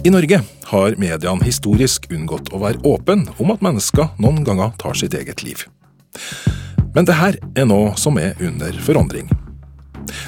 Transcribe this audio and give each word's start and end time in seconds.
I 0.00 0.10
Norge 0.10 0.38
har 0.64 0.94
mediene 0.96 1.44
historisk 1.44 2.06
unngått 2.08 2.48
å 2.56 2.60
være 2.62 2.80
åpen 2.88 3.26
om 3.36 3.50
at 3.52 3.60
mennesker 3.60 4.06
noen 4.22 4.40
ganger 4.46 4.72
tar 4.80 4.96
sitt 4.96 5.12
eget 5.12 5.42
liv. 5.44 5.66
Men 6.94 7.04
det 7.04 7.18
her 7.18 7.36
er 7.52 7.68
noe 7.68 7.92
som 8.00 8.16
er 8.16 8.32
under 8.40 8.80
forandring. 8.80 9.28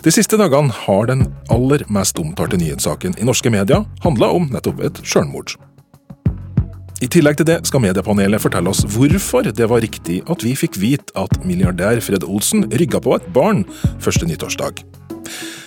De 0.04 0.12
siste 0.12 0.36
dagene 0.36 0.74
har 0.84 1.08
den 1.08 1.24
aller 1.50 1.86
mest 1.88 2.20
omtalte 2.20 2.60
nyhetssaken 2.60 3.16
i 3.16 3.24
norske 3.24 3.48
medier 3.54 3.86
handla 4.04 4.28
om 4.36 4.50
nettopp 4.52 4.84
et 4.84 5.00
sjølmord. 5.08 5.56
I 7.02 7.08
tillegg 7.08 7.40
til 7.40 7.48
det 7.48 7.62
skal 7.66 7.82
mediepanelet 7.82 8.44
fortelle 8.44 8.70
oss 8.70 8.84
hvorfor 8.92 9.48
det 9.48 9.72
var 9.72 9.80
riktig 9.82 10.20
at 10.30 10.44
vi 10.44 10.52
fikk 10.52 10.76
vite 10.84 11.16
at 11.16 11.40
milliardær 11.48 12.04
Fred 12.04 12.28
Olsen 12.28 12.68
rygga 12.76 13.00
på 13.00 13.16
et 13.16 13.32
barn 13.32 13.64
første 14.04 14.28
nyttårsdag. 14.28 14.84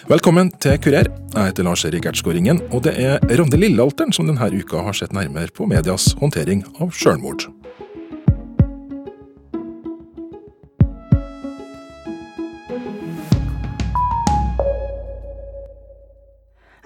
Velkommen 0.05 0.51
til 0.61 0.77
Kurer. 0.83 1.07
Jeg 1.33 1.49
heter 1.49 1.65
Lars 1.65 1.85
Erik 1.87 2.05
Ertsgaard 2.09 2.61
og 2.69 2.83
det 2.85 2.93
er 3.01 3.19
Ronde 3.39 3.57
Lillealteren 3.57 4.13
som 4.13 4.27
denne 4.27 4.49
uka 4.53 4.83
har 4.85 4.93
sett 4.93 5.15
nærmere 5.15 5.49
på 5.49 5.65
medias 5.65 6.13
håndtering 6.19 6.61
av 6.79 6.91
sjølmord. 6.93 7.47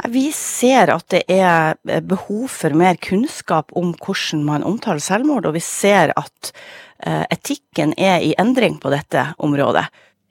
Vi 0.09 0.29
ser 0.33 0.89
at 0.89 1.05
det 1.11 1.25
er 1.29 1.75
behov 2.01 2.47
for 2.49 2.73
mer 2.73 2.97
kunnskap 2.97 3.73
om 3.77 3.91
hvordan 3.93 4.45
man 4.47 4.65
omtaler 4.65 5.03
selvmord, 5.03 5.45
og 5.45 5.53
vi 5.53 5.61
ser 5.61 6.15
at 6.17 6.53
eh, 7.05 7.25
etikken 7.29 7.93
er 7.97 8.23
i 8.25 8.31
endring 8.41 8.79
på 8.81 8.89
dette 8.93 9.27
området. 9.37 9.85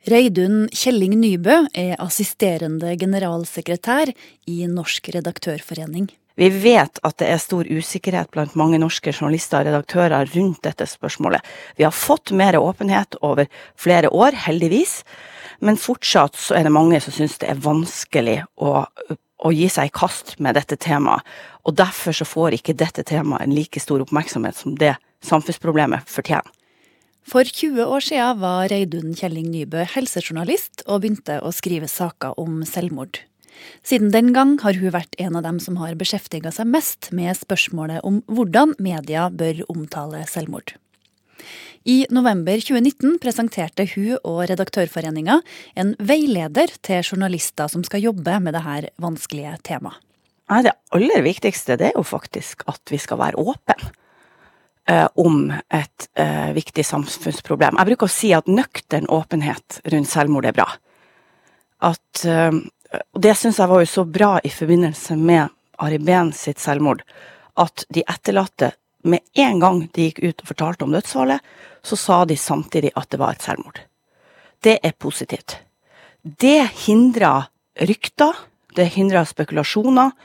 Reidun 0.07 0.69
Kjelling 0.71 1.17
Nybø 1.19 1.65
er 1.75 1.97
assisterende 1.99 2.93
generalsekretær 3.01 4.13
i 4.47 4.63
Norsk 4.71 5.11
redaktørforening. 5.17 6.07
Vi 6.39 6.49
vet 6.55 7.01
at 7.03 7.17
det 7.19 7.27
er 7.33 7.41
stor 7.43 7.67
usikkerhet 7.67 8.31
blant 8.31 8.55
mange 8.55 8.79
norske 8.79 9.11
journalister 9.11 9.59
og 9.59 9.67
redaktører 9.67 10.31
rundt 10.37 10.63
dette 10.63 10.87
spørsmålet. 10.87 11.43
Vi 11.75 11.83
har 11.83 11.91
fått 11.91 12.31
mer 12.31 12.55
åpenhet 12.61 13.19
over 13.27 13.51
flere 13.75 14.13
år, 14.15 14.39
heldigvis, 14.47 15.03
men 15.59 15.81
fortsatt 15.81 16.39
så 16.39 16.55
er 16.55 16.69
det 16.69 16.77
mange 16.77 17.01
som 17.03 17.17
syns 17.17 17.35
det 17.43 17.51
er 17.51 17.65
vanskelig 17.65 18.39
å, 18.55 18.85
å 18.87 19.51
gi 19.51 19.67
seg 19.67 19.91
i 19.91 19.97
kast 19.99 20.37
med 20.39 20.55
dette 20.55 20.79
temaet. 20.79 21.27
Og 21.67 21.75
derfor 21.75 22.15
så 22.15 22.25
får 22.25 22.61
ikke 22.61 22.79
dette 22.79 23.03
temaet 23.03 23.43
en 23.43 23.59
like 23.59 23.83
stor 23.83 24.07
oppmerksomhet 24.07 24.62
som 24.62 24.79
det 24.79 24.95
samfunnsproblemet 25.27 26.07
fortjener. 26.07 26.47
For 27.27 27.45
20 27.45 27.85
år 27.85 28.05
siden 28.05 28.41
var 28.41 28.69
Reidun 28.71 29.15
Kjelling 29.17 29.51
Nybø 29.53 29.83
helsejournalist 29.95 30.85
og 30.87 31.03
begynte 31.03 31.41
å 31.43 31.53
skrive 31.53 31.89
saker 31.91 32.39
om 32.41 32.63
selvmord. 32.69 33.23
Siden 33.83 34.13
den 34.15 34.33
gang 34.37 34.57
har 34.63 34.79
hun 34.79 34.95
vært 34.95 35.17
en 35.19 35.37
av 35.39 35.45
dem 35.47 35.59
som 35.63 35.79
har 35.81 35.97
beskjeftiga 35.99 36.53
seg 36.55 36.71
mest 36.71 37.11
med 37.17 37.35
spørsmålet 37.37 38.05
om 38.07 38.21
hvordan 38.31 38.77
media 38.79 39.29
bør 39.31 39.65
omtale 39.73 40.23
selvmord. 40.31 40.77
I 41.89 42.03
november 42.13 42.59
2019 42.61 43.17
presenterte 43.23 43.87
hun 43.95 44.19
og 44.27 44.43
Redaktørforeninga 44.51 45.39
en 45.79 45.95
veileder 45.99 46.75
til 46.85 47.01
journalister 47.05 47.71
som 47.71 47.85
skal 47.87 48.05
jobbe 48.05 48.35
med 48.45 48.57
dette 48.57 48.93
vanskelige 49.01 49.55
temaet. 49.71 50.03
Det 50.49 50.73
aller 50.97 51.23
viktigste 51.25 51.77
det 51.77 51.91
er 51.91 51.99
jo 51.99 52.05
faktisk 52.09 52.65
at 52.73 52.81
vi 52.89 53.01
skal 53.01 53.21
være 53.21 53.41
åpne. 53.41 53.91
Eh, 54.89 55.08
om 55.14 55.53
et 55.69 56.08
eh, 56.14 56.53
viktig 56.56 56.81
samfunnsproblem. 56.86 57.77
Jeg 57.77 57.89
bruker 57.91 58.08
å 58.08 58.12
si 58.12 58.31
at 58.33 58.47
nøktern 58.48 59.05
åpenhet 59.12 59.83
rundt 59.92 60.08
selvmord 60.08 60.47
er 60.49 60.54
bra. 60.56 60.65
At, 61.84 62.22
eh, 62.25 62.54
og 62.97 63.19
det 63.21 63.34
syns 63.37 63.59
jeg 63.60 63.69
var 63.69 63.82
jo 63.82 63.91
så 63.91 64.06
bra 64.09 64.31
i 64.41 64.48
forbindelse 64.48 65.19
med 65.21 65.53
Ari 65.84 65.98
Behn 66.00 66.31
sitt 66.32 66.62
selvmord, 66.62 67.03
at 67.60 67.84
de 67.93 68.00
etterlatte 68.09 68.71
med 69.04 69.21
en 69.37 69.60
gang 69.60 69.82
de 69.93 70.06
gikk 70.06 70.22
ut 70.25 70.41
og 70.41 70.53
fortalte 70.54 70.87
om 70.87 70.94
dødsfallet, 70.97 71.44
så 71.84 71.98
sa 72.00 72.22
de 72.25 72.38
samtidig 72.41 72.94
at 72.97 73.10
det 73.12 73.21
var 73.21 73.37
et 73.37 73.44
selvmord. 73.44 73.82
Det 74.65 74.78
er 74.81 74.97
positivt. 74.97 75.59
Det 76.25 76.62
hindra 76.87 77.43
rykter, 77.77 78.41
det 78.72 78.88
hindra 78.97 79.27
spekulasjoner. 79.28 80.16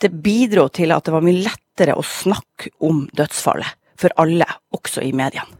Det 0.00 0.10
bidro 0.24 0.70
til 0.72 0.96
at 0.96 1.04
det 1.04 1.12
var 1.12 1.28
mye 1.28 1.44
lettere 1.44 1.98
å 1.98 2.06
snakke 2.06 2.72
om 2.88 3.04
dødsfallet 3.12 3.77
for 3.98 4.14
alle, 4.20 4.46
også 4.74 5.02
i 5.04 5.12
mediene. 5.16 5.58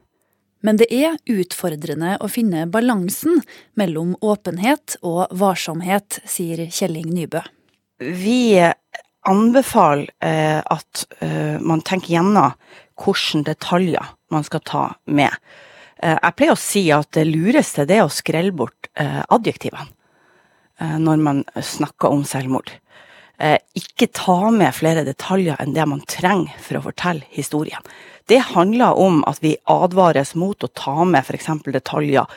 Men 0.67 0.79
det 0.81 0.89
er 0.91 1.19
utfordrende 1.31 2.17
å 2.19 2.27
finne 2.31 2.65
balansen 2.67 3.43
mellom 3.79 4.17
åpenhet 4.19 4.97
og 5.07 5.29
varsomhet, 5.39 6.19
sier 6.27 6.65
Kjelling 6.75 7.13
Nybø. 7.15 7.45
Vi 8.03 8.59
anbefaler 9.29 10.09
eh, 10.25 10.59
at 10.59 11.05
eh, 11.23 11.59
man 11.61 11.83
tenker 11.87 12.17
gjennom 12.17 12.55
hvilke 12.99 13.45
detaljer 13.47 14.15
man 14.35 14.47
skal 14.47 14.65
ta 14.67 14.85
med. 15.07 15.35
Eh, 16.03 16.17
jeg 16.17 16.37
pleier 16.39 16.57
å 16.57 16.61
si 16.61 16.85
at 16.95 17.13
det 17.15 17.29
lureste 17.29 17.87
det 17.89 18.01
er 18.01 18.07
å 18.07 18.13
skrelle 18.13 18.55
bort 18.55 18.91
adjektivene 18.99 19.95
når 20.99 21.21
man 21.23 21.41
snakker 21.63 22.11
om 22.15 22.25
selvmord. 22.27 22.71
Ikke 23.79 24.09
ta 24.15 24.51
med 24.55 24.75
flere 24.75 25.05
detaljer 25.07 25.59
enn 25.63 25.75
det 25.75 25.87
man 25.91 26.03
trenger 26.11 26.55
for 26.63 26.79
å 26.79 26.83
fortelle 26.89 27.27
historien. 27.35 27.83
Det 28.29 28.39
handler 28.53 28.99
om 29.01 29.23
at 29.27 29.41
vi 29.41 29.57
advares 29.65 30.35
mot 30.37 30.65
å 30.65 30.69
ta 30.77 31.05
med 31.09 31.25
f.eks. 31.25 31.49
detaljer 31.65 32.29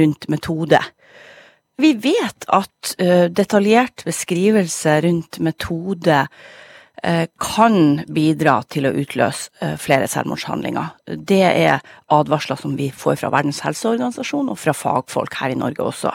rundt 0.00 0.26
metode. 0.32 0.80
Vi 1.78 1.92
vet 2.02 2.46
at 2.48 2.94
uh, 2.98 3.26
detaljert 3.30 4.02
beskrivelse 4.06 4.96
rundt 5.04 5.38
metode 5.44 6.22
uh, 6.24 7.26
kan 7.38 8.00
bidra 8.08 8.56
til 8.72 8.88
å 8.88 8.94
utløse 8.96 9.52
uh, 9.60 9.76
flere 9.78 10.08
selvmordshandlinger. 10.10 10.96
Det 11.28 11.44
er 11.44 11.84
advarsler 12.10 12.58
som 12.58 12.74
vi 12.80 12.88
får 12.90 13.20
fra 13.20 13.30
Verdens 13.36 13.62
helseorganisasjon 13.66 14.50
og 14.50 14.58
fra 14.58 14.74
fagfolk 14.74 15.38
her 15.42 15.54
i 15.54 15.60
Norge 15.60 15.84
også. 15.84 16.14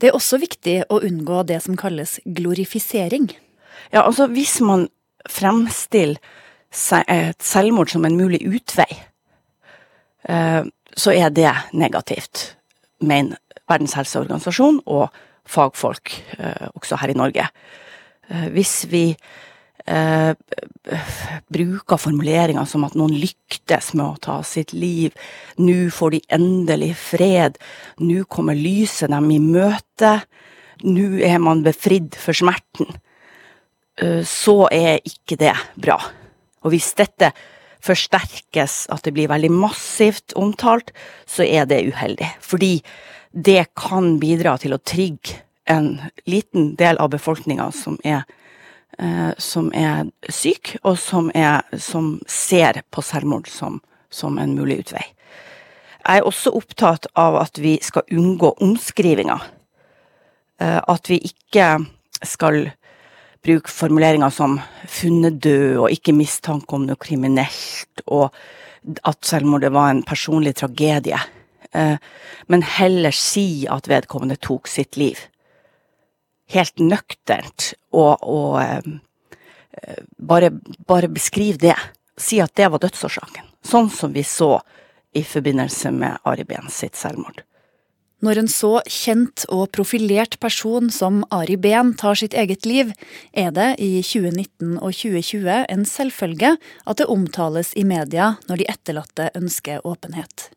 Det 0.00 0.10
er 0.10 0.16
også 0.16 0.40
viktig 0.40 0.78
å 0.92 1.02
unngå 1.04 1.42
det 1.48 1.60
som 1.64 1.76
kalles 1.76 2.18
glorifisering. 2.24 3.28
Ja, 3.90 4.04
altså 4.04 4.30
hvis 4.32 4.60
man 4.64 4.88
fremstiller 5.28 6.20
et 7.08 7.42
selvmord 7.42 7.90
som 7.92 8.04
en 8.06 8.18
mulig 8.18 8.42
utvei, 8.44 8.90
eh, 10.28 10.62
så 10.96 11.12
er 11.12 11.30
det 11.30 11.52
negativt, 11.76 12.56
mener 13.00 13.40
Verdens 13.66 13.96
helseorganisasjon 13.98 14.78
og 14.86 15.10
fagfolk 15.50 16.12
eh, 16.38 16.68
også 16.78 17.00
her 17.00 17.10
i 17.10 17.18
Norge. 17.18 17.48
Eh, 18.30 18.48
hvis 18.54 18.84
vi 18.90 19.08
bruker 19.86 22.00
formuleringer 22.00 22.66
som 22.66 22.82
at 22.82 22.96
noen 22.98 23.12
lyktes 23.14 23.92
med 23.94 24.02
å 24.02 24.18
ta 24.18 24.40
sitt 24.42 24.72
liv, 24.74 25.14
nå 25.62 25.92
får 25.94 26.16
de 26.16 26.20
endelig 26.34 26.88
fred, 26.98 27.54
nå 28.02 28.24
kommer 28.26 28.58
lyset 28.58 29.12
dem 29.12 29.30
i 29.30 29.38
møte, 29.38 30.26
nå 30.82 31.22
er 31.22 31.38
man 31.38 31.62
befridd 31.62 32.18
for 32.18 32.34
smerten, 32.34 32.90
så 34.26 34.56
er 34.74 35.06
ikke 35.06 35.38
det 35.38 35.54
bra. 35.78 36.00
Og 36.64 36.72
hvis 36.74 36.92
dette 36.98 37.32
forsterkes, 37.86 38.86
at 38.92 39.04
det 39.06 39.14
blir 39.16 39.30
veldig 39.30 39.52
massivt 39.52 40.34
omtalt, 40.38 40.92
så 41.28 41.44
er 41.46 41.68
det 41.68 41.84
uheldig. 41.90 42.28
Fordi 42.40 42.80
det 43.36 43.66
kan 43.76 44.16
bidra 44.20 44.56
til 44.60 44.74
å 44.74 44.82
trigge 44.82 45.42
en 45.66 45.98
liten 46.30 46.74
del 46.78 46.98
av 47.02 47.10
befolkninga 47.10 47.68
som 47.74 47.98
er, 48.04 48.24
eh, 48.98 49.32
som 49.38 49.72
er 49.74 50.06
syk, 50.30 50.76
og 50.84 50.98
som, 50.98 51.30
er, 51.34 51.62
som 51.78 52.20
ser 52.26 52.82
på 52.90 53.02
selvmord 53.02 53.50
som, 53.50 53.80
som, 54.10 54.38
en 54.38 54.54
mulig 54.54 54.80
utvei. 54.86 55.04
Jeg 56.06 56.22
er 56.22 56.26
også 56.26 56.54
opptatt 56.54 57.08
av 57.18 57.36
at 57.40 57.58
vi 57.58 57.76
skal 57.82 58.06
unngå 58.14 58.54
omskrivinger. 58.62 59.42
Eh, 60.62 60.80
at 60.88 61.10
vi 61.10 61.18
ikke 61.18 61.84
skal 62.22 62.70
bruke 63.46 63.70
formuleringer 63.70 64.30
som 64.30 64.60
'funnet 64.88 65.40
død' 65.40 65.78
og 65.78 65.90
'ikke 65.90 66.12
mistanke 66.12 66.74
om 66.74 66.86
noe 66.86 66.96
kriminelt', 66.96 68.02
og 68.06 68.34
at 69.04 69.24
selvmordet 69.24 69.72
var 69.72 69.90
en 69.90 70.02
personlig 70.02 70.54
tragedie. 70.54 71.18
Eh, 71.72 71.96
men 72.46 72.62
heller 72.62 73.10
si 73.10 73.66
at 73.70 73.88
vedkommende 73.88 74.36
tok 74.36 74.68
sitt 74.70 74.96
liv. 74.96 75.18
Helt 76.54 76.78
nøkternt, 76.78 77.74
og, 77.92 78.22
og 78.22 78.62
eh, 78.62 78.82
bare, 80.18 80.50
bare 80.86 81.08
beskriv 81.08 81.58
det. 81.58 81.76
Si 82.16 82.40
at 82.40 82.54
det 82.56 82.70
var 82.72 82.78
dødsårsaken. 82.78 83.44
Sånn 83.66 83.90
som 83.90 84.12
vi 84.12 84.22
så 84.22 84.60
i 85.12 85.22
forbindelse 85.22 85.90
med 85.92 86.18
Ari 86.24 86.44
Behn 86.44 86.70
sitt 86.70 86.96
selvmord. 86.96 87.42
Når 88.24 88.38
en 88.40 88.46
så 88.48 88.70
kjent 88.88 89.44
og 89.52 89.68
profilert 89.76 90.38
person 90.40 90.88
som 90.92 91.20
Ari 91.34 91.58
Behn 91.60 91.92
tar 92.00 92.16
sitt 92.16 92.32
eget 92.32 92.64
liv, 92.64 92.92
er 93.36 93.50
det 93.52 93.74
i 93.76 94.00
2019 94.00 94.78
og 94.78 94.94
2020 94.96 95.66
en 95.68 95.84
selvfølge 95.84 96.54
at 96.56 96.96
det 96.96 97.10
omtales 97.12 97.74
i 97.76 97.84
media 97.84 98.34
når 98.48 98.62
de 98.62 98.68
etterlatte 98.72 99.28
ønsker 99.36 99.84
åpenhet. 99.84 100.48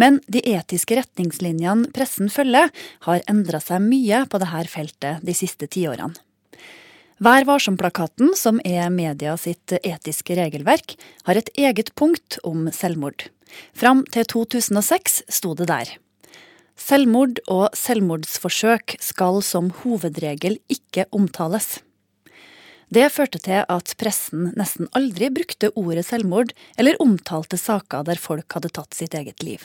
Men 0.00 0.16
de 0.32 0.40
etiske 0.48 0.96
retningslinjene 0.96 1.90
pressen 1.94 2.32
følger, 2.32 2.72
har 3.06 3.26
endra 3.30 3.60
seg 3.60 3.84
mye 3.84 4.24
på 4.24 4.40
dette 4.40 4.64
feltet 4.72 5.20
de 5.22 5.34
siste 5.36 5.68
tiårene. 5.68 6.16
Vær 7.22 7.44
varsom-plakaten, 7.46 8.32
som 8.34 8.58
er 8.66 8.88
media 8.90 9.36
sitt 9.38 9.76
etiske 9.84 10.34
regelverk, 10.34 10.96
har 11.28 11.38
et 11.38 11.52
eget 11.54 11.92
punkt 11.94 12.40
om 12.42 12.66
selvmord. 12.74 13.28
Fram 13.76 14.02
til 14.10 14.26
2006 14.26 15.22
sto 15.30 15.54
det 15.54 15.68
der. 15.70 15.94
Selvmord 16.74 17.38
og 17.46 17.68
selvmordsforsøk 17.78 18.96
skal 19.02 19.38
som 19.46 19.70
hovedregel 19.82 20.58
ikke 20.72 21.06
omtales. 21.14 21.78
Det 22.94 23.06
førte 23.14 23.40
til 23.42 23.62
at 23.62 23.94
pressen 23.98 24.50
nesten 24.58 24.90
aldri 24.94 25.30
brukte 25.34 25.70
ordet 25.78 26.04
selvmord, 26.06 26.52
eller 26.78 26.98
omtalte 27.02 27.58
saker 27.58 28.04
der 28.06 28.20
folk 28.20 28.58
hadde 28.58 28.70
tatt 28.74 28.94
sitt 28.94 29.14
eget 29.18 29.42
liv. 29.46 29.64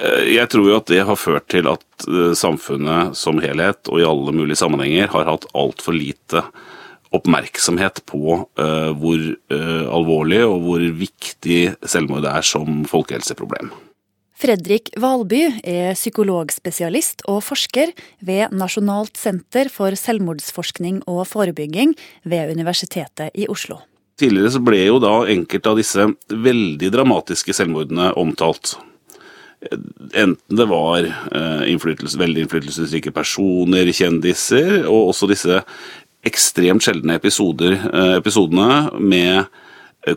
Eh, 0.00 0.34
jeg 0.34 0.50
tror 0.52 0.68
jo 0.68 0.78
at 0.80 0.90
det 0.90 1.04
har 1.06 1.20
ført 1.20 1.46
til 1.52 1.68
at 1.70 2.08
eh, 2.08 2.32
samfunnet 2.36 3.14
som 3.16 3.38
helhet 3.44 3.92
og 3.92 4.00
i 4.00 4.08
alle 4.08 4.34
mulige 4.34 4.58
sammenhenger 4.60 5.12
har 5.14 5.28
hatt 5.30 5.46
altfor 5.54 5.96
lite 5.96 6.42
oppmerksomhet 7.14 8.00
på 8.10 8.40
uh, 8.58 8.88
hvor 8.98 9.20
alvorlig 9.54 10.40
og 10.42 10.64
hvor 10.64 10.82
viktig 10.98 11.60
selvmord 11.86 12.26
er 12.26 12.42
som 12.42 12.80
folkehelseproblem. 12.90 13.68
Fredrik 14.44 14.90
Valby 15.00 15.38
er 15.64 15.94
psykologspesialist 15.96 17.22
og 17.32 17.38
forsker 17.46 17.94
ved 18.20 18.52
Nasjonalt 18.52 19.16
senter 19.16 19.70
for 19.72 19.96
selvmordsforskning 19.96 20.98
og 21.08 21.22
forebygging 21.30 21.94
ved 22.28 22.52
Universitetet 22.52 23.32
i 23.32 23.46
Oslo. 23.48 23.78
Tidligere 24.20 24.52
så 24.52 24.60
ble 24.60 24.82
jo 24.82 24.98
da 25.00 25.14
enkelte 25.32 25.72
av 25.72 25.80
disse 25.80 26.04
veldig 26.28 26.92
dramatiske 26.92 27.56
selvmordene 27.56 28.10
omtalt. 28.20 28.74
Enten 30.12 30.60
det 30.60 30.68
var 30.68 31.08
uh, 31.08 31.64
innflytelse, 31.64 32.20
veldig 32.20 32.44
innflytelsesrike 32.44 33.14
personer, 33.16 33.88
kjendiser, 33.96 34.82
og 34.84 35.14
også 35.14 35.30
disse 35.32 35.62
ekstremt 36.28 36.84
sjeldne 36.84 37.16
episoder, 37.16 37.74
eh, 37.76 38.14
episodene 38.16 38.86
med 38.96 39.40
eh, 39.40 39.63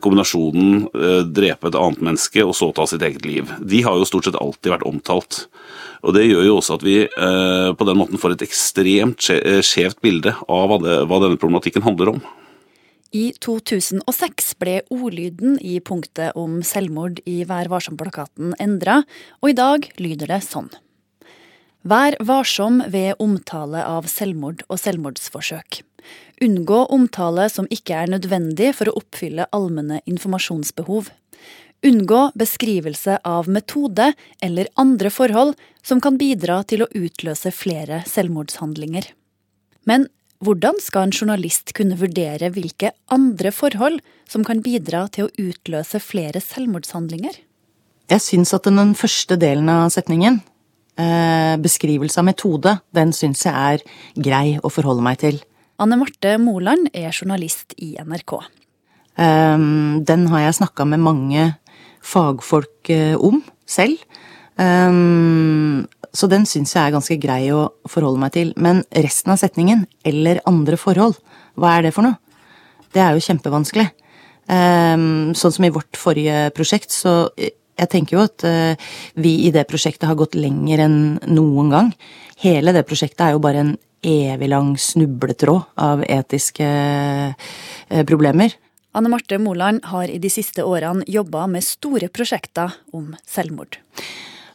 kombinasjonen 0.03 0.87
eh, 0.91 1.21
drepe 1.25 1.69
et 1.69 1.77
annet 1.79 2.03
menneske 2.09 2.43
og 2.45 2.55
så 2.57 2.71
ta 2.75 2.87
sitt 2.89 3.05
eget 3.05 3.27
liv. 3.27 3.51
De 3.63 3.83
har 3.85 3.97
jo 3.97 4.07
stort 4.09 4.27
sett 4.27 4.39
alltid 4.39 4.73
vært 4.75 4.87
omtalt. 4.89 5.45
Og 6.03 6.13
Det 6.13 6.27
gjør 6.27 6.43
jo 6.45 6.57
også 6.59 6.75
at 6.77 6.83
vi 6.85 6.97
på 7.09 7.85
den 7.89 7.97
måten 7.97 8.19
får 8.21 8.35
et 8.35 8.43
ekstremt 8.45 9.25
skjevt 9.65 9.97
bilde 10.05 10.35
av 10.45 10.69
hva 10.77 11.19
denne 11.23 11.39
problematikken 11.41 11.83
handler 11.83 12.13
om. 12.13 12.21
I 13.15 13.31
2006 13.39 14.49
ble 14.59 14.81
ordlyden 14.91 15.55
i 15.63 15.77
punktet 15.79 16.35
om 16.35 16.59
selvmord 16.65 17.21
i 17.25 17.39
Vær 17.47 17.69
varsom-plakaten 17.71 18.51
endra, 18.59 19.01
og 19.39 19.53
i 19.53 19.55
dag 19.57 19.87
lyder 20.01 20.35
det 20.35 20.41
sånn. 20.43 20.67
Vær 21.83 22.17
varsom 22.19 22.81
ved 22.89 23.19
omtale 23.19 23.83
av 23.85 24.07
selvmord 24.09 24.63
og 24.67 24.79
selvmordsforsøk. 24.81 25.83
Unngå 26.43 26.83
omtale 26.93 27.47
som 27.49 27.67
ikke 27.73 27.95
er 28.01 28.11
nødvendig 28.11 28.73
for 28.77 28.89
å 28.89 28.97
oppfylle 28.99 29.47
allmenne 29.55 30.01
informasjonsbehov. 30.09 31.11
Unngå 31.85 32.21
beskrivelse 32.37 33.19
av 33.27 33.49
metode 33.53 34.11
eller 34.41 34.69
andre 34.75 35.11
forhold 35.13 35.55
som 35.85 36.01
kan 36.01 36.17
bidra 36.17 36.63
til 36.65 36.83
å 36.83 36.89
utløse 36.97 37.53
flere 37.53 38.01
selvmordshandlinger. 38.09 39.11
Men 39.85 40.07
hvordan 40.43 40.81
skal 40.81 41.07
en 41.07 41.15
journalist 41.15 41.73
kunne 41.77 41.97
vurdere 41.97 42.51
hvilke 42.53 42.91
andre 43.13 43.53
forhold 43.53 44.01
som 44.29 44.43
kan 44.45 44.61
bidra 44.65 45.05
til 45.13 45.27
å 45.27 45.33
utløse 45.37 46.01
flere 46.03 46.41
selvmordshandlinger? 46.43 47.39
Jeg 48.07 48.23
syns 48.23 48.53
at 48.55 48.67
den 48.67 48.93
første 48.95 49.37
delen 49.39 49.69
av 49.71 49.89
setningen, 49.93 50.41
beskrivelse 50.97 52.17
av 52.17 52.25
metode, 52.25 52.71
den 52.95 53.11
syns 53.13 53.43
jeg 53.45 53.53
er 53.53 53.83
grei 54.17 54.55
å 54.57 54.71
forholde 54.73 55.05
meg 55.05 55.19
til. 55.21 55.37
Anne 55.77 55.99
Marte 55.99 56.37
Moland 56.41 56.89
er 56.89 57.11
journalist 57.13 57.75
i 57.77 57.91
NRK. 58.01 58.39
Um, 59.17 60.01
den 60.05 60.25
har 60.31 60.47
jeg 60.47 60.57
snakka 60.57 60.87
med 60.89 61.03
mange 61.05 61.43
fagfolk 62.05 62.89
uh, 62.93 63.13
om 63.21 63.43
selv. 63.69 64.01
Så 66.17 66.25
den 66.31 66.47
syns 66.49 66.71
jeg 66.73 66.81
er 66.81 66.93
ganske 66.95 67.17
grei 67.21 67.51
å 67.53 67.67
forholde 67.85 68.21
meg 68.23 68.31
til. 68.33 68.53
Men 68.57 68.79
resten 69.05 69.29
av 69.29 69.37
setningen, 69.37 69.83
eller 70.01 70.39
andre 70.49 70.79
forhold, 70.81 71.13
hva 71.53 71.75
er 71.75 71.85
det 71.85 71.91
for 71.93 72.07
noe? 72.07 72.17
Det 72.89 73.03
er 73.03 73.13
jo 73.13 73.21
kjempevanskelig. 73.21 73.85
Sånn 74.49 75.53
som 75.53 75.67
i 75.67 75.69
vårt 75.75 75.99
forrige 75.99 76.47
prosjekt, 76.57 76.89
så 76.95 77.27
jeg 77.77 77.91
tenker 77.93 78.17
jo 78.17 78.23
at 78.25 78.45
uh, 78.47 78.93
vi 79.15 79.33
i 79.47 79.51
det 79.55 79.67
prosjektet 79.69 80.07
har 80.09 80.17
gått 80.19 80.37
lenger 80.37 80.85
enn 80.87 80.99
noen 81.29 81.73
gang. 81.73 81.91
Hele 82.41 82.73
det 82.75 82.85
prosjektet 82.89 83.27
er 83.27 83.35
jo 83.35 83.43
bare 83.43 83.63
en 83.63 83.75
evig 84.07 84.49
lang 84.51 84.75
snubletråd 84.77 85.73
av 85.81 86.03
etiske 86.05 86.67
eh, 86.67 88.03
problemer. 88.05 88.53
Anne 88.97 89.09
Marte 89.09 89.39
Moland 89.41 89.83
har 89.91 90.09
i 90.09 90.19
de 90.21 90.29
siste 90.31 90.63
årene 90.65 91.05
jobba 91.09 91.47
med 91.49 91.65
store 91.65 92.09
prosjekter 92.13 92.77
om 92.93 93.11
selvmord. 93.27 93.79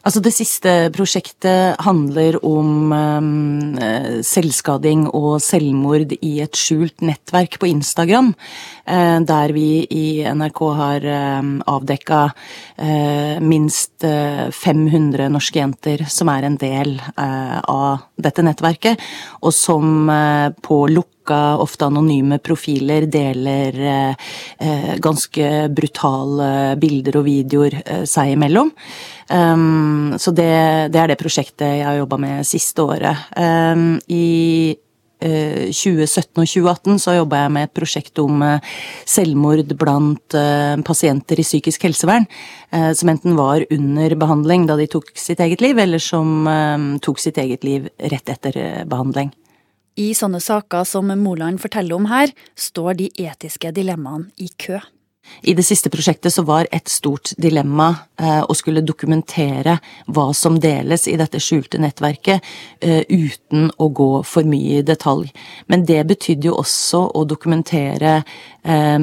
Altså 0.02 0.18
Det 0.18 0.32
siste 0.34 0.70
prosjektet 0.90 1.78
handler 1.86 2.40
om 2.42 2.90
um, 2.90 3.76
selvskading 4.26 5.04
og 5.14 5.36
selvmord 5.44 6.16
i 6.18 6.32
et 6.42 6.58
skjult 6.58 7.04
nettverk 7.06 7.60
på 7.62 7.70
Instagram. 7.70 8.32
Uh, 8.82 9.20
der 9.22 9.52
vi 9.54 9.84
i 9.90 10.06
NRK 10.26 10.60
har 10.78 11.06
um, 11.38 11.52
avdekka 11.70 12.22
uh, 12.32 13.36
minst 13.42 14.02
uh, 14.04 14.50
500 14.50 15.28
norske 15.30 15.60
jenter 15.60 16.02
som 16.10 16.30
er 16.32 16.48
en 16.48 16.58
del 16.58 16.96
av 17.22 18.02
dette 18.22 18.42
nettverket, 18.44 19.00
og 19.42 19.52
som 19.54 20.10
på 20.62 20.78
lukka 20.90 21.12
ofte 21.58 21.86
anonyme 21.86 22.38
profiler 22.38 23.06
deler 23.06 23.78
eh, 24.58 24.94
ganske 24.98 25.68
brutale 25.68 26.76
bilder 26.78 27.18
og 27.20 27.26
videoer 27.26 27.78
eh, 27.84 28.04
seg 28.04 28.34
imellom. 28.34 28.72
Um, 29.32 30.14
så 30.18 30.30
det, 30.30 30.92
det, 30.92 31.00
er 31.00 31.12
det 31.12 31.20
prosjektet 31.20 31.78
jeg 31.78 31.86
har 31.86 32.00
jobba 32.00 32.18
med 32.20 32.46
siste 32.46 32.82
året. 32.82 33.28
Um, 33.36 34.00
I 34.08 34.76
2017 35.22 36.38
eh, 36.38 36.42
og 36.42 36.48
2018 36.50 37.02
så 37.02 37.16
jobba 37.16 37.44
jeg 37.44 37.52
med 37.54 37.68
et 37.68 37.74
prosjekt 37.76 38.20
om 38.22 38.42
eh, 38.46 38.72
selvmord 39.08 39.74
blant 39.78 40.36
eh, 40.38 40.74
pasienter 40.86 41.40
i 41.40 41.46
psykisk 41.46 41.88
helsevern. 41.88 42.28
Som 42.96 43.10
enten 43.12 43.34
var 43.36 43.66
under 43.68 44.14
behandling 44.16 44.62
da 44.64 44.78
de 44.80 44.86
tok 44.88 45.10
sitt 45.20 45.42
eget 45.44 45.60
liv, 45.60 45.76
eller 45.76 46.00
som 46.00 46.46
tok 47.04 47.20
sitt 47.20 47.36
eget 47.36 47.66
liv 47.68 47.90
rett 48.00 48.32
etter 48.32 48.56
behandling. 48.88 49.28
I 50.00 50.14
sånne 50.16 50.40
saker 50.40 50.86
som 50.88 51.12
Moland 51.20 51.60
forteller 51.60 51.98
om 51.98 52.08
her, 52.08 52.32
står 52.56 52.96
de 53.02 53.10
etiske 53.20 53.74
dilemmaene 53.76 54.32
i 54.40 54.48
kø. 54.56 54.80
I 55.42 55.54
det 55.54 55.64
siste 55.66 55.90
prosjektet 55.90 56.34
så 56.34 56.44
var 56.46 56.68
et 56.70 56.90
stort 56.90 57.32
dilemma 57.40 57.88
eh, 58.20 58.42
å 58.42 58.54
skulle 58.54 58.84
dokumentere 58.86 59.78
hva 60.06 60.28
som 60.36 60.58
deles 60.60 61.08
i 61.10 61.16
dette 61.18 61.40
skjulte 61.42 61.80
nettverket, 61.82 62.44
eh, 62.80 63.02
uten 63.08 63.70
å 63.78 63.88
gå 63.88 64.10
for 64.26 64.46
mye 64.46 64.80
i 64.80 64.86
detalj. 64.86 65.32
Men 65.66 65.86
det 65.88 66.02
betydde 66.10 66.50
jo 66.50 66.58
også 66.62 67.04
å 67.18 67.24
dokumentere 67.28 68.18
eh, 68.20 68.98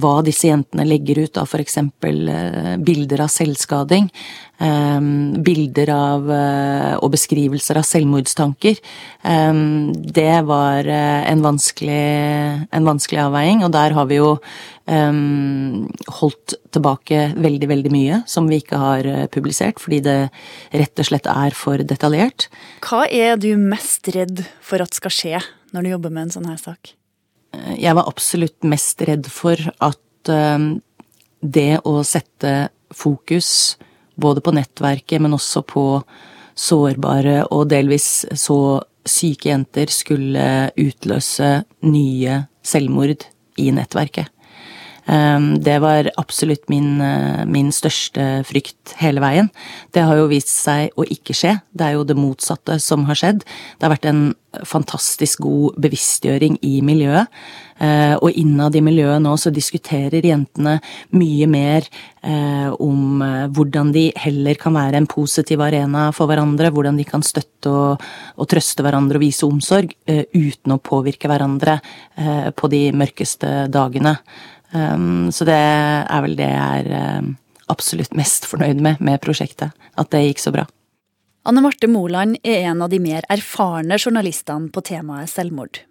hva 0.00 0.14
disse 0.24 0.48
jentene 0.48 0.88
legger 0.88 1.24
ut 1.26 1.40
av 1.42 1.50
f.eks. 1.50 1.78
Eh, 1.82 2.76
bilder 2.80 3.26
av 3.26 3.32
selvskading, 3.32 4.08
bilder 5.42 5.90
av 5.94 6.28
eh, 6.30 6.92
og 6.98 7.10
beskrivelser 7.14 7.80
av 7.80 7.86
selvmordstanker. 7.88 8.78
det 10.18 10.34
var 10.46 10.86
en 10.86 11.42
vanskelig, 11.42 12.04
en 12.70 12.86
vanskelig 12.86 13.20
avveiing, 13.22 13.64
og 13.64 13.72
der 13.74 13.94
har 13.94 14.06
vi 14.10 14.18
jo 14.18 14.36
um, 14.86 15.88
holdt 16.20 16.54
tilbake 16.74 17.32
veldig, 17.36 17.68
veldig 17.70 17.92
mye 17.92 18.20
som 18.30 18.48
vi 18.50 18.60
ikke 18.62 18.80
har 18.80 19.08
eh, 19.08 19.26
publisert, 19.32 19.80
fordi 19.82 20.00
det 20.04 20.16
rett 20.72 21.02
og 21.02 21.08
slett 21.08 21.28
er 21.30 21.56
for 21.56 21.82
detaljert. 21.86 22.48
Hva 22.84 23.04
er 23.06 23.38
du 23.40 23.52
mest 23.60 24.08
redd 24.14 24.44
for 24.64 24.82
at 24.84 24.96
skal 24.96 25.14
skje 25.14 25.44
når 25.72 25.84
du 25.84 25.92
jobber 25.94 26.14
med 26.14 26.28
en 26.28 26.34
sånn 26.36 26.50
her 26.50 26.60
sak? 26.60 26.94
Eh, 27.56 27.74
jeg 27.84 27.96
var 27.98 28.10
absolutt 28.10 28.58
mest 28.66 29.02
redd 29.08 29.30
for 29.32 29.58
at 29.82 30.00
det 31.42 31.80
å 31.82 31.96
sette 32.06 32.50
fokus 32.94 33.74
både 34.22 34.44
på 34.44 34.54
nettverket, 34.54 35.20
men 35.22 35.34
også 35.36 35.64
på 35.66 35.86
sårbare 36.58 37.42
og 37.50 37.68
delvis 37.72 38.24
så 38.38 38.82
syke 39.08 39.50
jenter 39.50 39.90
skulle 39.90 40.46
utløse 40.78 41.62
nye 41.88 42.42
selvmord 42.62 43.26
i 43.58 43.70
nettverket. 43.74 44.30
Ehm, 45.06 45.58
det 45.62 45.80
var 45.82 46.10
absolutt 46.16 46.68
min, 46.68 47.00
eh, 47.00 47.44
min 47.46 47.72
største 47.72 48.44
frykt 48.46 48.94
hele 49.00 49.20
veien. 49.20 49.50
Det 49.92 50.02
har 50.02 50.16
jo 50.16 50.28
vist 50.30 50.52
seg 50.52 50.92
å 50.96 51.04
ikke 51.04 51.34
skje. 51.34 51.60
Det 51.74 51.86
er 51.86 51.92
jo 51.96 52.04
det 52.04 52.16
motsatte 52.16 52.80
som 52.80 53.04
har 53.06 53.14
skjedd. 53.14 53.42
Det 53.42 53.82
har 53.82 53.96
vært 53.96 54.06
en 54.06 54.34
fantastisk 54.68 55.40
god 55.40 55.80
bevisstgjøring 55.80 56.58
i 56.62 56.80
miljøet. 56.82 57.26
Eh, 57.80 58.14
og 58.14 58.30
innad 58.36 58.76
i 58.76 58.82
miljøet 58.84 59.20
nå 59.22 59.32
så 59.40 59.50
diskuterer 59.50 60.22
jentene 60.22 60.78
mye 61.10 61.46
mer 61.48 61.82
eh, 62.22 62.70
om 62.78 63.24
hvordan 63.50 63.92
de 63.92 64.12
heller 64.14 64.54
kan 64.54 64.74
være 64.74 65.00
en 65.00 65.06
positiv 65.06 65.58
arena 65.58 66.12
for 66.12 66.28
hverandre, 66.28 66.70
hvordan 66.70 66.96
de 66.96 67.04
kan 67.04 67.22
støtte 67.22 67.72
og, 67.72 68.04
og 68.36 68.46
trøste 68.46 68.84
hverandre 68.84 69.16
og 69.16 69.24
vise 69.24 69.46
omsorg 69.46 69.96
uten 70.06 70.76
å 70.76 70.78
påvirke 70.78 71.26
hverandre 71.26 71.80
på 72.54 72.68
de 72.68 72.92
mørkeste 72.92 73.66
dagene. 73.72 74.18
Um, 74.72 75.30
så 75.32 75.44
det 75.48 75.56
er 75.56 76.24
vel 76.24 76.36
det 76.38 76.48
jeg 76.48 76.84
er 76.86 77.18
um, 77.20 77.32
absolutt 77.72 78.16
mest 78.16 78.48
fornøyd 78.48 78.80
med 78.84 79.00
med 79.04 79.20
prosjektet. 79.24 79.76
At 80.00 80.12
det 80.14 80.24
gikk 80.26 80.42
så 80.42 80.52
bra. 80.54 80.66
Anne 81.44 81.62
Marte 81.64 81.88
Moland 81.90 82.38
er 82.46 82.68
en 82.70 82.84
av 82.84 82.92
de 82.92 83.00
mer 83.02 83.26
erfarne 83.32 83.98
journalistene 83.98 84.70
på 84.72 84.84
temaet 84.86 85.30
selvmord. 85.32 85.82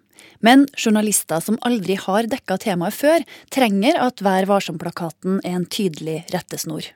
Men 0.42 0.64
journalister 0.74 1.42
som 1.44 1.58
aldri 1.62 1.94
har 2.00 2.26
dekka 2.26 2.56
temaet 2.64 2.96
før, 2.96 3.22
trenger 3.52 4.00
at 4.02 4.24
Vær 4.24 4.48
varsom-plakaten 4.50 5.38
er 5.44 5.58
en 5.60 5.68
tydelig 5.68 6.22
rettesnor. 6.32 6.88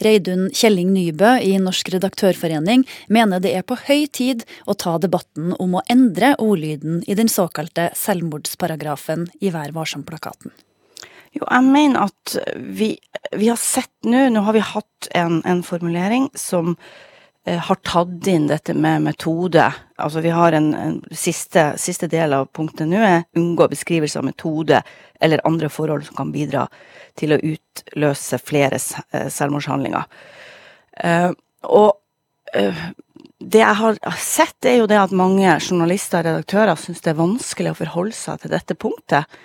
Reidun 0.00 0.48
Kjelling 0.56 0.92
Nybø 0.94 1.34
i 1.44 1.56
Norsk 1.60 1.90
redaktørforening 1.94 2.86
mener 3.12 3.42
det 3.42 3.52
er 3.56 3.66
på 3.66 3.76
høy 3.88 4.06
tid 4.12 4.46
å 4.70 4.76
ta 4.78 4.96
debatten 5.02 5.52
om 5.58 5.76
å 5.76 5.84
endre 5.92 6.34
ordlyden 6.38 7.02
i 7.06 7.16
den 7.18 7.28
såkalte 7.32 7.90
selvmordsparagrafen 7.98 9.28
i 9.40 9.52
Vær 9.54 9.74
varsom-plakaten. 9.76 10.54
Jo, 11.36 11.44
jeg 11.44 11.66
mener 11.66 12.08
at 12.08 12.34
vi, 12.56 12.94
vi 13.38 13.50
har 13.50 13.60
sett 13.60 13.92
nå 14.02 14.26
Nå 14.34 14.42
har 14.46 14.56
vi 14.56 14.64
hatt 14.64 15.10
en, 15.14 15.38
en 15.46 15.62
formulering 15.62 16.26
som 16.34 16.72
eh, 17.46 17.58
har 17.58 17.78
tatt 17.86 18.26
inn 18.30 18.48
dette 18.50 18.74
med 18.74 19.04
metode. 19.04 19.68
Altså 19.96 20.22
vi 20.24 20.32
har 20.34 20.56
en, 20.58 20.72
en 20.74 20.96
siste, 21.14 21.70
siste, 21.78 22.08
del 22.10 22.34
av 22.34 22.48
punktet 22.56 22.90
nå 22.90 22.98
er 22.98 23.22
unngå 23.38 23.68
beskrivelse 23.70 24.18
av 24.18 24.26
metode 24.26 24.82
eller 25.20 25.46
andre 25.46 25.70
forhold 25.70 26.08
som 26.08 26.18
kan 26.18 26.34
bidra 26.34 26.66
til 27.20 27.36
å 27.36 27.40
utløse 27.52 28.40
flere 28.42 28.80
eh, 28.80 29.28
selvmordshandlinger. 29.30 30.10
Eh, 31.04 31.30
og 31.70 32.58
eh, 32.58 32.84
det 33.40 33.62
jeg 33.62 33.78
har 33.78 33.96
sett, 34.20 34.58
er 34.68 34.80
jo 34.82 34.90
det 34.90 34.98
at 35.00 35.16
mange 35.16 35.48
journalister 35.62 36.20
og 36.20 36.28
redaktører 36.28 36.76
syns 36.76 37.00
det 37.04 37.14
er 37.14 37.22
vanskelig 37.22 37.72
å 37.72 37.78
forholde 37.78 38.16
seg 38.16 38.42
til 38.42 38.52
dette 38.52 38.76
punktet. 38.76 39.40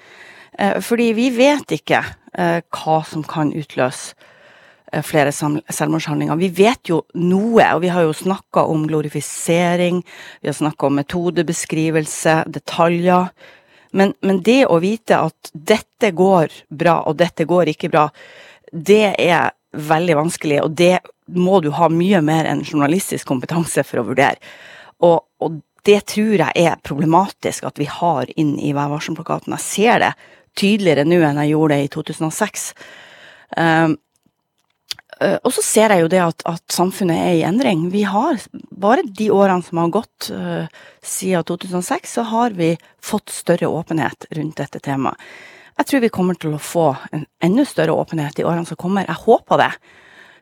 Eh, 0.57 0.79
fordi 0.81 1.11
vi 1.13 1.29
vet 1.35 1.75
ikke 1.75 2.01
eh, 2.37 2.61
hva 2.63 3.01
som 3.07 3.23
kan 3.27 3.51
utløse 3.55 4.15
eh, 4.91 5.03
flere 5.03 5.33
selvmordshandlinger. 5.33 6.39
Vi 6.39 6.51
vet 6.55 6.91
jo 6.91 7.01
noe, 7.19 7.65
og 7.73 7.83
vi 7.83 7.91
har 7.91 8.05
jo 8.07 8.15
snakka 8.15 8.65
om 8.71 8.85
glorifisering, 8.87 10.01
vi 10.41 10.51
har 10.51 10.57
snakka 10.57 10.87
om 10.87 10.99
metodebeskrivelse, 11.01 12.43
detaljer. 12.55 13.31
Men, 13.95 14.15
men, 14.21 14.41
det 14.43 14.63
å 14.67 14.79
vite 14.83 15.19
at 15.27 15.51
dette 15.53 16.11
går 16.15 16.55
bra, 16.69 17.01
og 17.07 17.19
dette 17.19 17.47
går 17.47 17.71
ikke 17.75 17.91
bra, 17.91 18.07
det 18.71 19.15
er 19.21 19.53
veldig 19.75 20.17
vanskelig, 20.19 20.61
og 20.63 20.75
det 20.75 20.97
må 21.35 21.59
du 21.63 21.71
ha 21.75 21.87
mye 21.91 22.21
mer 22.23 22.47
enn 22.47 22.63
journalistisk 22.63 23.27
kompetanse 23.27 23.83
for 23.87 23.99
å 24.01 24.07
vurdere. 24.11 24.39
Og, 25.03 25.23
og 25.43 25.59
det 25.85 25.99
tror 26.11 26.39
jeg 26.39 26.65
er 26.65 26.81
problematisk 26.85 27.65
at 27.67 27.79
vi 27.79 27.87
har 27.89 28.29
inn 28.39 28.55
i 28.61 28.71
Vær 28.75 28.91
varsom-plakaten. 28.93 29.53
Jeg 29.55 29.65
ser 29.65 30.01
det 30.01 30.11
tydeligere 30.59 31.05
nå 31.07 31.19
enn 31.23 31.41
jeg 31.43 31.53
gjorde 31.53 31.77
det 31.77 31.85
i 31.85 31.91
2006. 31.95 32.65
Um, 33.57 33.95
uh, 35.21 35.37
og 35.41 35.51
så 35.55 35.63
ser 35.65 35.93
jeg 35.93 36.05
jo 36.05 36.11
det 36.11 36.21
at, 36.23 36.45
at, 36.49 36.63
samfunnet 36.73 37.19
er 37.19 37.33
i 37.39 37.43
endring. 37.47 37.87
Vi 37.93 38.05
har, 38.09 38.39
bare 38.71 39.05
de 39.05 39.29
årene 39.33 39.65
som 39.65 39.81
har 39.83 39.91
gått 39.95 40.29
uh, 40.33 40.65
siden 41.05 41.45
2006, 41.47 42.15
så 42.17 42.25
har 42.31 42.55
vi 42.57 42.73
fått 43.03 43.33
større 43.33 43.69
åpenhet 43.71 44.29
rundt 44.37 44.63
dette 44.63 44.81
temaet. 44.83 45.19
Jeg 45.75 45.89
tror 45.89 46.05
vi 46.05 46.13
kommer 46.15 46.37
til 46.39 46.53
å 46.55 46.61
få 46.63 46.93
en 47.11 47.25
enda 47.43 47.65
større 47.67 47.97
åpenhet 47.99 48.37
i 48.39 48.45
årene 48.47 48.63
som 48.63 48.79
kommer. 48.79 49.03
Jeg 49.09 49.25
håper 49.25 49.59
det. 49.59 49.73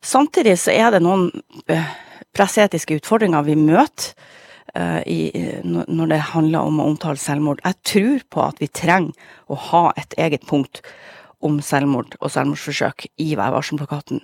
Samtidig 0.05 0.59
så 0.61 0.75
er 0.75 0.93
det 0.93 1.01
noen 1.01 1.31
uh, 1.73 1.91
presseetiske 2.37 3.01
utfordringer 3.01 3.45
vi 3.47 3.57
møter 3.57 4.13
Eh, 4.13 4.42
i, 4.73 5.31
når 5.63 6.07
det 6.09 6.17
handler 6.31 6.65
om 6.65 6.79
å 6.81 6.87
omtale 6.89 7.21
selvmord. 7.21 7.59
Jeg 7.61 7.77
tror 7.85 8.23
på 8.33 8.41
at 8.41 8.61
vi 8.61 8.69
trenger 8.73 9.13
å 9.53 9.57
ha 9.69 9.83
et 10.01 10.15
eget 10.17 10.47
punkt 10.49 10.81
om 11.43 11.59
selvmord 11.61 12.15
og 12.21 12.31
selvmordsforsøk 12.33 13.05
i 13.21 13.33
Vær 13.37 13.53
varsom-plakaten 13.53 14.23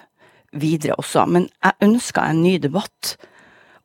videre 0.57 0.97
også. 0.99 1.25
Men 1.29 1.49
jeg 1.63 1.89
ønsker 1.89 2.23
en 2.23 2.41
ny 2.43 2.55
debatt 2.61 3.15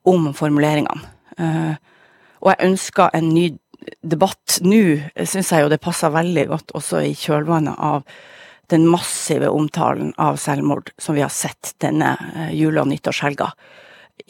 om 0.08 0.30
formuleringene. 0.36 1.10
Eh, 1.38 1.74
og 2.44 2.52
jeg 2.52 2.70
ønsker 2.70 3.10
en 3.16 3.30
ny 3.34 3.48
debatt 4.04 4.60
nå, 4.64 4.84
syns 5.28 5.52
jeg 5.52 5.64
jo 5.64 5.72
det 5.72 5.82
passer 5.84 6.12
veldig 6.14 6.46
godt 6.52 6.74
også 6.78 7.02
i 7.04 7.12
kjølvannet 7.18 7.76
av 7.76 8.04
den 8.72 8.86
massive 8.88 9.50
omtalen 9.52 10.14
av 10.20 10.38
selvmord 10.40 10.94
som 11.00 11.16
vi 11.16 11.24
har 11.24 11.32
sett 11.32 11.74
denne 11.84 12.14
eh, 12.34 12.54
jule- 12.56 12.84
og 12.84 12.90
nyttårshelga 12.92 13.50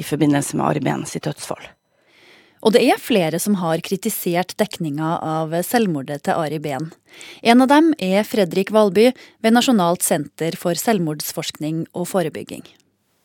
i 0.01 0.07
forbindelse 0.07 0.59
med 0.59 0.67
Ari 0.67 0.83
Behn 0.83 1.05
sitt 1.07 1.29
dødsfall. 1.29 1.63
Og 2.65 2.73
det 2.73 2.81
er 2.89 3.01
flere 3.01 3.39
som 3.43 3.59
har 3.61 3.83
kritisert 3.85 4.55
dekninga 4.61 5.19
av 5.21 5.53
selvmordet 5.67 6.23
til 6.25 6.39
Ari 6.41 6.61
Behn. 6.65 6.89
En 7.45 7.61
av 7.61 7.69
dem 7.69 7.93
er 8.01 8.25
Fredrik 8.25 8.73
Valby 8.73 9.11
ved 9.45 9.53
Nasjonalt 9.53 10.03
senter 10.07 10.57
for 10.57 10.79
selvmordsforskning 10.81 11.85
og 11.93 12.09
forebygging. 12.09 12.65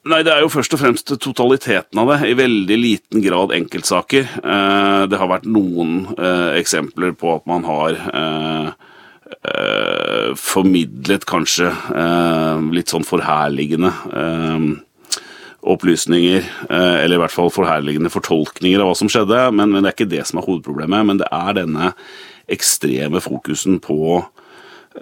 Nei, 0.10 0.24
Det 0.24 0.32
er 0.32 0.44
jo 0.44 0.52
først 0.52 0.74
og 0.76 0.80
fremst 0.82 1.12
totaliteten 1.24 2.00
av 2.00 2.12
det. 2.14 2.20
I 2.32 2.38
veldig 2.40 2.78
liten 2.80 3.24
grad 3.24 3.52
enkeltsaker. 3.56 4.28
Eh, 4.44 5.02
det 5.12 5.20
har 5.20 5.32
vært 5.32 5.48
noen 5.48 6.16
eh, 6.16 6.60
eksempler 6.60 7.16
på 7.20 7.36
at 7.36 7.48
man 7.48 7.68
har 7.68 8.00
eh, 8.10 8.72
formidlet 10.40 11.24
kanskje 11.30 11.70
litt 12.74 12.90
sånn 12.92 13.06
forherligende 13.06 13.92
opplysninger, 15.70 16.44
eh, 16.70 16.98
eller 17.04 17.18
i 17.18 17.22
hvert 17.24 17.36
fall 17.36 17.52
forherligende 17.54 18.12
fortolkninger 18.14 18.82
av 18.82 18.92
hva 18.92 18.98
som 18.98 19.12
skjedde. 19.12 19.46
Men, 19.56 19.72
men, 19.74 19.84
det 19.84 19.92
er 19.92 19.98
ikke 19.98 20.16
det 20.16 20.26
som 20.30 20.42
er 20.42 20.48
hovedproblemet. 20.48 21.08
Men 21.08 21.22
det 21.22 21.30
er 21.32 21.58
denne 21.62 21.94
ekstreme 22.50 23.22
fokusen 23.22 23.78
på 23.84 24.20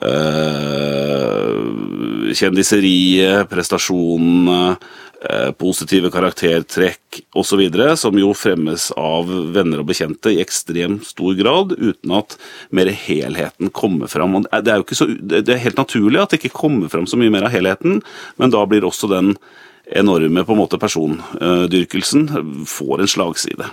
øh, 0.03 1.57
kjendiseriet, 2.35 3.47
prestasjonene, 3.51 4.75
øh, 5.29 5.51
positive 5.59 6.11
karaktertrekk 6.11 7.21
osv., 7.39 7.63
som 7.95 8.19
jo 8.19 8.33
fremmes 8.35 8.89
av 8.99 9.31
venner 9.55 9.81
og 9.81 9.87
bekjente 9.91 10.33
i 10.35 10.41
ekstremt 10.43 11.07
stor 11.07 11.37
grad, 11.39 11.77
uten 11.79 12.17
at 12.19 12.35
mer 12.75 12.91
helheten 12.91 13.71
kommer 13.71 14.11
fram. 14.11 14.41
Det 14.43 14.73
er, 14.73 14.83
jo 14.83 14.99
så, 14.99 15.07
det 15.07 15.47
er 15.47 15.63
helt 15.63 15.79
naturlig 15.79 16.21
at 16.21 16.35
det 16.35 16.43
ikke 16.43 16.59
kommer 16.59 16.91
fram 16.91 17.07
så 17.07 17.19
mye 17.19 17.33
mer 17.33 17.47
av 17.47 17.55
helheten, 17.55 18.03
men 18.35 18.53
da 18.53 18.65
blir 18.67 18.85
også 18.87 19.07
den 19.15 19.37
enorme 19.95 20.43
på 20.45 20.55
en 20.55 20.59
måte 20.59 20.79
persondyrkelsen 20.81 22.27
får 22.67 23.03
en 23.03 23.11
slagside. 23.11 23.69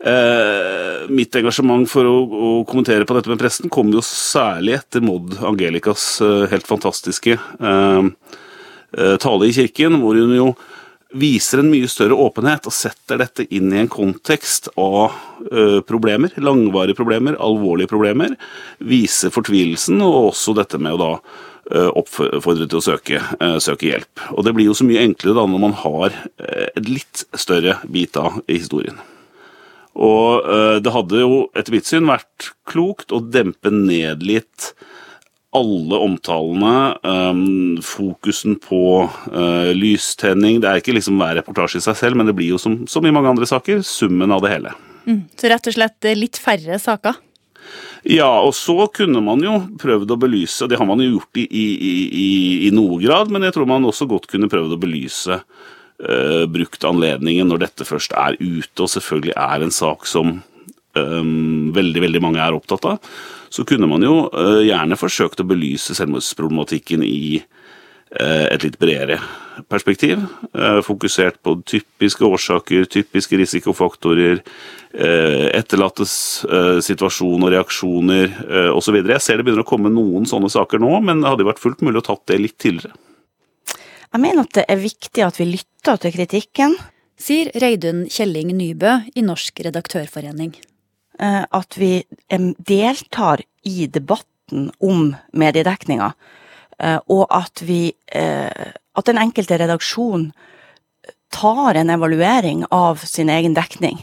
Eh, 0.00 1.08
mitt 1.12 1.34
engasjement 1.36 1.84
for 1.90 2.08
å, 2.08 2.14
å, 2.24 2.50
kommentere 2.68 3.04
på 3.04 3.12
dette 3.16 3.28
med 3.28 3.40
presten 3.42 3.68
kom 3.72 3.90
jo 3.92 4.00
særlig 4.04 4.78
etter 4.78 5.04
Maud 5.04 5.34
Angelicas 5.44 6.04
eh, 6.24 6.46
helt 6.48 6.68
fantastiske 6.68 7.34
eh, 7.36 8.06
eh, 8.96 9.16
tale 9.20 9.50
i 9.50 9.52
kirken, 9.52 9.98
hvor 10.00 10.16
hun 10.16 10.32
jo 10.38 10.46
viser 11.12 11.62
en 11.62 11.70
mye 11.72 11.88
større 11.90 12.18
åpenhet 12.18 12.68
og 12.68 12.74
setter 12.74 13.20
dette 13.20 13.46
inn 13.50 13.72
i 13.74 13.82
en 13.82 13.90
kontekst 13.90 14.70
av 14.78 15.16
ø, 15.50 15.80
problemer, 15.86 16.34
langvarige 16.38 16.98
problemer, 16.98 17.38
alvorlige 17.42 17.90
problemer. 17.90 18.36
Viser 18.78 19.34
fortvilelsen, 19.34 19.98
og 20.04 20.30
også 20.30 20.54
dette 20.58 20.78
med 20.78 20.94
å 20.98 21.00
da 21.00 21.14
Eh, 21.70 21.90
oppfordret 21.94 22.66
til 22.66 22.80
å 22.80 22.82
søke, 22.82 23.18
ø, 23.38 23.52
søke, 23.62 23.86
hjelp. 23.86 24.22
Og 24.34 24.42
Det 24.44 24.52
blir 24.56 24.66
jo 24.66 24.74
så 24.74 24.82
mye 24.82 25.04
enklere 25.06 25.36
da 25.36 25.46
når 25.46 25.60
man 25.62 25.74
har 25.78 26.10
en 26.40 26.88
litt 26.88 27.22
større 27.38 27.76
bit 27.86 28.16
av 28.18 28.40
historien. 28.48 28.98
Og 29.94 30.80
det 30.82 30.92
hadde 30.94 31.18
jo 31.20 31.50
etter 31.54 31.74
mitt 31.74 31.86
syn 31.86 32.06
vært 32.08 32.52
klokt 32.66 33.12
å 33.12 33.20
dempe 33.20 33.70
ned 33.74 34.22
litt 34.22 34.70
alle 35.56 35.98
omtalene, 35.98 36.74
um, 37.02 37.78
fokusen 37.82 38.54
på 38.62 38.82
uh, 39.02 39.70
lystenning 39.74 40.60
Det 40.62 40.68
er 40.70 40.78
ikke 40.78 40.94
liksom 40.94 41.18
hver 41.18 41.40
reportasje 41.40 41.80
i 41.80 41.86
seg 41.88 41.98
selv, 41.98 42.20
men 42.20 42.30
det 42.30 42.36
blir 42.38 42.52
jo 42.52 42.60
som, 42.62 42.84
som 42.90 43.06
i 43.06 43.12
mange 43.14 43.32
andre 43.32 43.48
saker, 43.50 43.82
summen 43.86 44.30
av 44.30 44.44
det 44.44 44.52
hele. 44.52 44.74
Mm, 45.08 45.24
så 45.34 45.50
rett 45.50 45.66
og 45.66 45.74
slett 45.74 46.10
litt 46.14 46.38
færre 46.38 46.78
saker? 46.78 47.18
Ja, 48.06 48.30
og 48.40 48.54
så 48.56 48.86
kunne 48.94 49.20
man 49.24 49.42
jo 49.44 49.58
prøvd 49.80 50.14
å 50.14 50.20
belyse, 50.20 50.68
det 50.70 50.78
har 50.80 50.88
man 50.88 51.02
jo 51.02 51.16
gjort 51.16 51.42
i, 51.42 51.44
i, 51.44 51.66
i, 52.06 52.30
i 52.68 52.70
noe 52.72 53.00
grad, 53.02 53.32
men 53.32 53.44
jeg 53.44 53.58
tror 53.58 53.68
man 53.68 53.84
også 53.88 54.08
godt 54.08 54.30
kunne 54.30 54.48
prøvd 54.50 54.76
å 54.76 54.80
belyse 54.80 55.40
uh, 55.40 56.44
brukt 56.48 56.86
anledningen 56.86 57.50
når 57.50 57.66
dette 57.66 57.88
først 57.88 58.14
er 58.16 58.38
ute, 58.40 58.78
og 58.78 58.92
selvfølgelig 58.94 59.36
er 59.36 59.66
en 59.66 59.74
sak 59.74 60.08
som 60.08 60.38
veldig, 60.94 62.00
veldig 62.06 62.22
mange 62.24 62.42
er 62.42 62.56
opptatt 62.56 62.86
av. 62.88 63.12
så 63.50 63.64
kunne 63.66 63.88
man 63.90 64.02
jo 64.02 64.28
gjerne 64.64 64.98
forsøkt 64.98 65.42
å 65.42 65.48
belyse 65.50 65.94
selvmordsproblematikken 65.98 67.02
i 67.06 67.40
et 68.10 68.64
litt 68.64 68.78
bredere 68.80 69.20
perspektiv. 69.70 70.22
Fokusert 70.82 71.38
på 71.46 71.56
typiske 71.66 72.26
årsaker, 72.26 72.88
typiske 72.90 73.38
risikofaktorer, 73.38 74.40
etterlattes 75.54 76.14
situasjon 76.86 77.46
og 77.46 77.52
reaksjoner 77.54 78.72
osv. 78.74 78.98
Jeg 79.02 79.22
ser 79.22 79.38
det 79.38 79.46
begynner 79.46 79.66
å 79.66 79.70
komme 79.70 79.92
noen 79.94 80.26
sånne 80.30 80.50
saker 80.50 80.82
nå, 80.82 80.90
men 81.06 81.22
det 81.22 81.30
hadde 81.30 81.46
vært 81.50 81.62
fullt 81.62 81.84
mulig 81.86 82.02
å 82.02 82.08
tatt 82.10 82.24
det 82.30 82.40
litt 82.42 82.58
tidligere. 82.58 82.94
Jeg 84.10 84.22
mener 84.24 84.42
at 84.42 84.56
det 84.58 84.66
er 84.66 84.82
viktig 84.82 85.22
at 85.22 85.38
vi 85.38 85.52
lytter 85.52 86.00
til 86.02 86.16
kritikken. 86.16 86.74
Sier 87.20 87.52
Reidun 87.62 88.06
Kjelling 88.10 88.50
Nybø 88.56 88.96
i 89.14 89.22
Norsk 89.22 89.62
redaktørforening. 89.66 90.56
Eh, 91.20 91.42
at 91.50 91.76
vi 91.76 92.02
deltar 92.58 93.42
i 93.62 93.86
debatten 93.86 94.70
om 94.80 95.10
mediedekninga, 95.36 96.12
eh, 96.78 96.98
og 97.08 97.26
at 97.30 97.62
vi 97.62 97.92
eh, 98.12 98.76
At 98.98 99.06
den 99.06 99.20
enkelte 99.22 99.54
redaksjon 99.56 100.32
tar 101.32 101.76
en 101.78 101.92
evaluering 101.94 102.64
av 102.74 102.98
sin 103.06 103.30
egen 103.30 103.54
dekning, 103.54 104.00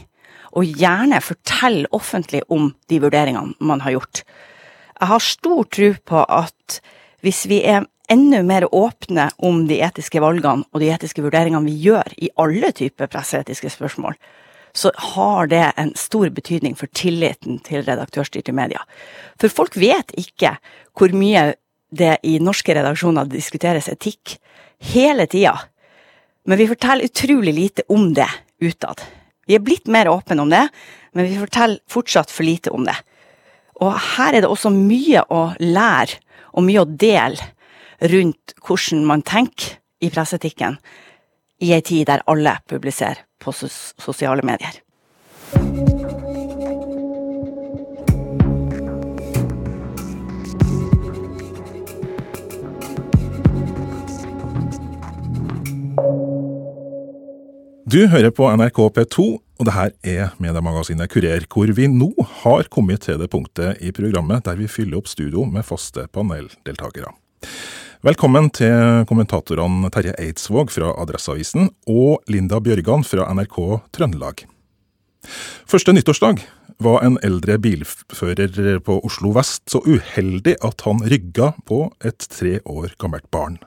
og 0.56 0.64
gjerne 0.64 1.20
forteller 1.20 1.92
offentlig 1.94 2.40
om 2.48 2.72
de 2.88 2.98
vurderingene 2.98 3.52
man 3.60 3.84
har 3.84 3.92
gjort. 3.92 4.22
Jeg 4.98 5.08
har 5.12 5.20
stor 5.20 5.68
tro 5.68 5.92
på 6.08 6.24
at 6.24 6.80
hvis 7.20 7.44
vi 7.52 7.60
er 7.68 7.84
enda 8.10 8.40
mer 8.42 8.66
åpne 8.74 9.28
om 9.44 9.66
de 9.68 9.82
etiske 9.84 10.24
valgene 10.24 10.64
og 10.72 10.80
de 10.80 10.88
etiske 10.96 11.22
vurderingene 11.22 11.68
vi 11.68 11.76
gjør 11.84 12.16
i 12.16 12.32
alle 12.40 12.72
typer 12.72 13.12
presseetiske 13.12 13.70
spørsmål, 13.76 14.16
så 14.72 14.92
har 15.14 15.48
det 15.50 15.64
en 15.76 15.92
stor 15.98 16.30
betydning 16.34 16.76
for 16.78 16.90
tilliten 16.96 17.58
til 17.66 17.84
redaktørstyrte 17.86 18.54
medier. 18.56 18.82
For 19.40 19.52
folk 19.52 19.76
vet 19.78 20.12
ikke 20.18 20.56
hvor 20.98 21.14
mye 21.16 21.54
det 21.94 22.18
i 22.28 22.36
norske 22.42 22.74
redaksjoner 22.76 23.28
diskuteres 23.32 23.88
etikk 23.88 24.36
hele 24.92 25.26
tida. 25.30 25.54
Men 26.48 26.60
vi 26.60 26.68
forteller 26.70 27.08
utrolig 27.08 27.54
lite 27.54 27.84
om 27.88 28.12
det 28.14 28.28
utad. 28.60 29.00
Vi 29.48 29.56
er 29.56 29.64
blitt 29.64 29.88
mer 29.88 30.10
åpne 30.12 30.44
om 30.44 30.50
det, 30.52 30.66
men 31.16 31.28
vi 31.28 31.38
forteller 31.40 31.80
fortsatt 31.88 32.32
for 32.32 32.44
lite 32.44 32.72
om 32.74 32.84
det. 32.88 32.96
Og 33.80 33.94
her 34.16 34.34
er 34.34 34.44
det 34.44 34.50
også 34.50 34.72
mye 34.74 35.22
å 35.32 35.52
lære 35.62 36.20
og 36.52 36.66
mye 36.66 36.82
å 36.82 36.88
dele 36.88 37.52
rundt 38.12 38.54
hvordan 38.64 39.04
man 39.06 39.24
tenker 39.26 39.78
i 40.04 40.10
presseetikken 40.12 40.76
i 41.64 41.72
ei 41.74 41.82
tid 41.82 42.06
der 42.10 42.22
alle 42.30 42.58
publiserer 42.70 43.27
på 43.38 43.54
sosiale 43.54 44.44
medier. 44.46 44.82
Du 57.88 58.02
hører 58.12 58.28
på 58.36 58.44
NRK 58.52 58.78
P2, 58.98 59.22
og 59.58 59.64
det 59.64 59.72
her 59.72 59.94
er 60.04 60.34
mediemagasinet 60.42 61.08
Kurer, 61.08 61.46
hvor 61.48 61.70
vi 61.72 61.86
nå 61.88 62.10
har 62.42 62.68
kommet 62.68 63.06
til 63.06 63.16
det 63.16 63.30
punktet 63.32 63.80
i 63.80 63.94
programmet 63.96 64.44
der 64.44 64.58
vi 64.60 64.68
fyller 64.68 65.00
opp 65.00 65.08
studio 65.08 65.46
med 65.48 65.64
faste 65.64 66.04
paneldeltakere. 66.12 67.14
Velkommen 68.06 68.46
til 68.54 69.02
kommentatorene 69.10 69.88
Terje 69.90 70.12
Eidsvåg 70.22 70.68
fra 70.70 70.92
Adresseavisen 71.02 71.64
og 71.90 72.20
Linda 72.30 72.60
Bjørgan 72.62 73.02
fra 73.02 73.24
NRK 73.34 73.56
Trøndelag. 73.90 74.44
Første 75.66 75.90
nyttårsdag 75.96 76.44
var 76.78 77.02
en 77.02 77.16
eldre 77.26 77.56
bilfører 77.58 78.78
på 78.86 79.00
Oslo 79.02 79.32
vest 79.34 79.64
så 79.74 79.82
uheldig 79.82 80.54
at 80.62 80.86
han 80.86 81.02
rygga 81.10 81.50
på 81.66 81.80
et 82.06 82.28
tre 82.30 82.60
år 82.70 82.94
gammelt 83.02 83.26
barn. 83.34 83.58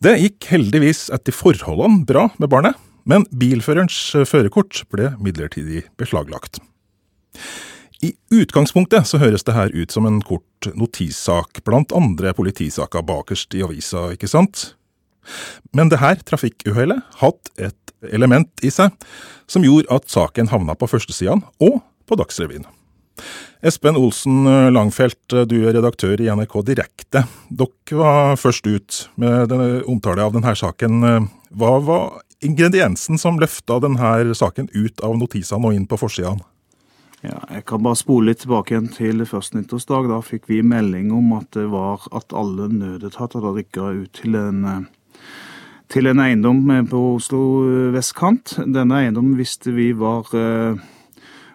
Det 0.00 0.16
gikk 0.22 0.48
heldigvis 0.54 1.10
etter 1.12 1.36
forholdene 1.36 2.06
bra 2.08 2.30
med 2.40 2.48
barnet, 2.48 2.80
men 3.04 3.28
bilførerens 3.36 4.14
førerkort 4.32 4.86
ble 4.88 5.12
midlertidig 5.20 5.84
beslaglagt. 6.00 6.56
I 8.02 8.12
utgangspunktet 8.34 9.06
så 9.06 9.20
høres 9.22 9.44
det 9.46 9.54
her 9.54 9.70
ut 9.70 9.92
som 9.94 10.08
en 10.08 10.18
kort 10.26 10.66
notissak 10.74 11.60
blant 11.66 11.94
andre 11.94 12.32
politisaker 12.34 13.04
bakerst 13.06 13.54
i 13.54 13.62
avisa, 13.62 14.08
ikke 14.16 14.30
sant? 14.30 14.72
Men 15.70 15.92
det 15.92 16.00
her 16.02 16.18
trafikkuhellet 16.26 16.98
hatt 17.20 17.52
et 17.62 17.94
element 18.10 18.50
i 18.66 18.72
seg 18.74 18.90
som 19.46 19.62
gjorde 19.62 19.90
at 19.94 20.10
saken 20.10 20.50
havna 20.50 20.74
på 20.74 20.90
førstesidene 20.90 21.46
og 21.62 21.78
på 22.10 22.18
Dagsrevyen. 22.18 22.66
Espen 23.62 23.94
Olsen 23.94 24.48
Langfelt, 24.74 25.22
du 25.30 25.56
er 25.62 25.76
redaktør 25.76 26.18
i 26.18 26.26
NRK 26.34 26.58
Direkte. 26.66 27.22
Dere 27.54 28.00
var 28.00 28.34
først 28.40 28.66
ut 28.66 29.02
med 29.14 29.54
omtale 29.86 30.26
av 30.26 30.34
denne 30.34 30.56
saken. 30.58 31.28
Hva 31.54 31.76
var 31.86 32.08
ingrediensen 32.42 33.20
som 33.20 33.38
løfta 33.38 33.78
denne 33.84 34.34
saken 34.34 34.72
ut 34.74 35.04
av 35.06 35.14
notisene 35.20 35.70
og 35.70 35.78
inn 35.78 35.86
på 35.86 36.00
forsidene? 36.00 36.42
Ja, 37.22 37.38
jeg 37.54 37.62
kan 37.70 37.84
bare 37.84 37.98
spole 37.98 38.32
litt 38.32 38.40
tilbake 38.42 38.74
igjen 38.74 38.88
til 38.90 39.22
første 39.30 39.54
nyttårsdag. 39.54 40.08
Da 40.10 40.18
fikk 40.26 40.48
vi 40.50 40.58
melding 40.66 41.12
om 41.14 41.36
at 41.36 41.52
det 41.54 41.68
var 41.70 42.02
at 42.10 42.34
alle 42.34 42.66
nødetater 42.66 43.38
hadde 43.38 43.60
rykka 43.60 43.90
ut 44.00 44.10
til 44.18 44.34
en, 44.40 44.88
til 45.92 46.10
en 46.10 46.22
eiendom 46.24 46.64
på 46.90 47.02
Oslo 47.12 47.42
vestkant. 47.94 48.56
Denne 48.66 49.04
eiendommen 49.04 49.38
visste 49.38 49.70
vi 49.76 49.92
var 49.94 50.34
eh, 50.34 50.82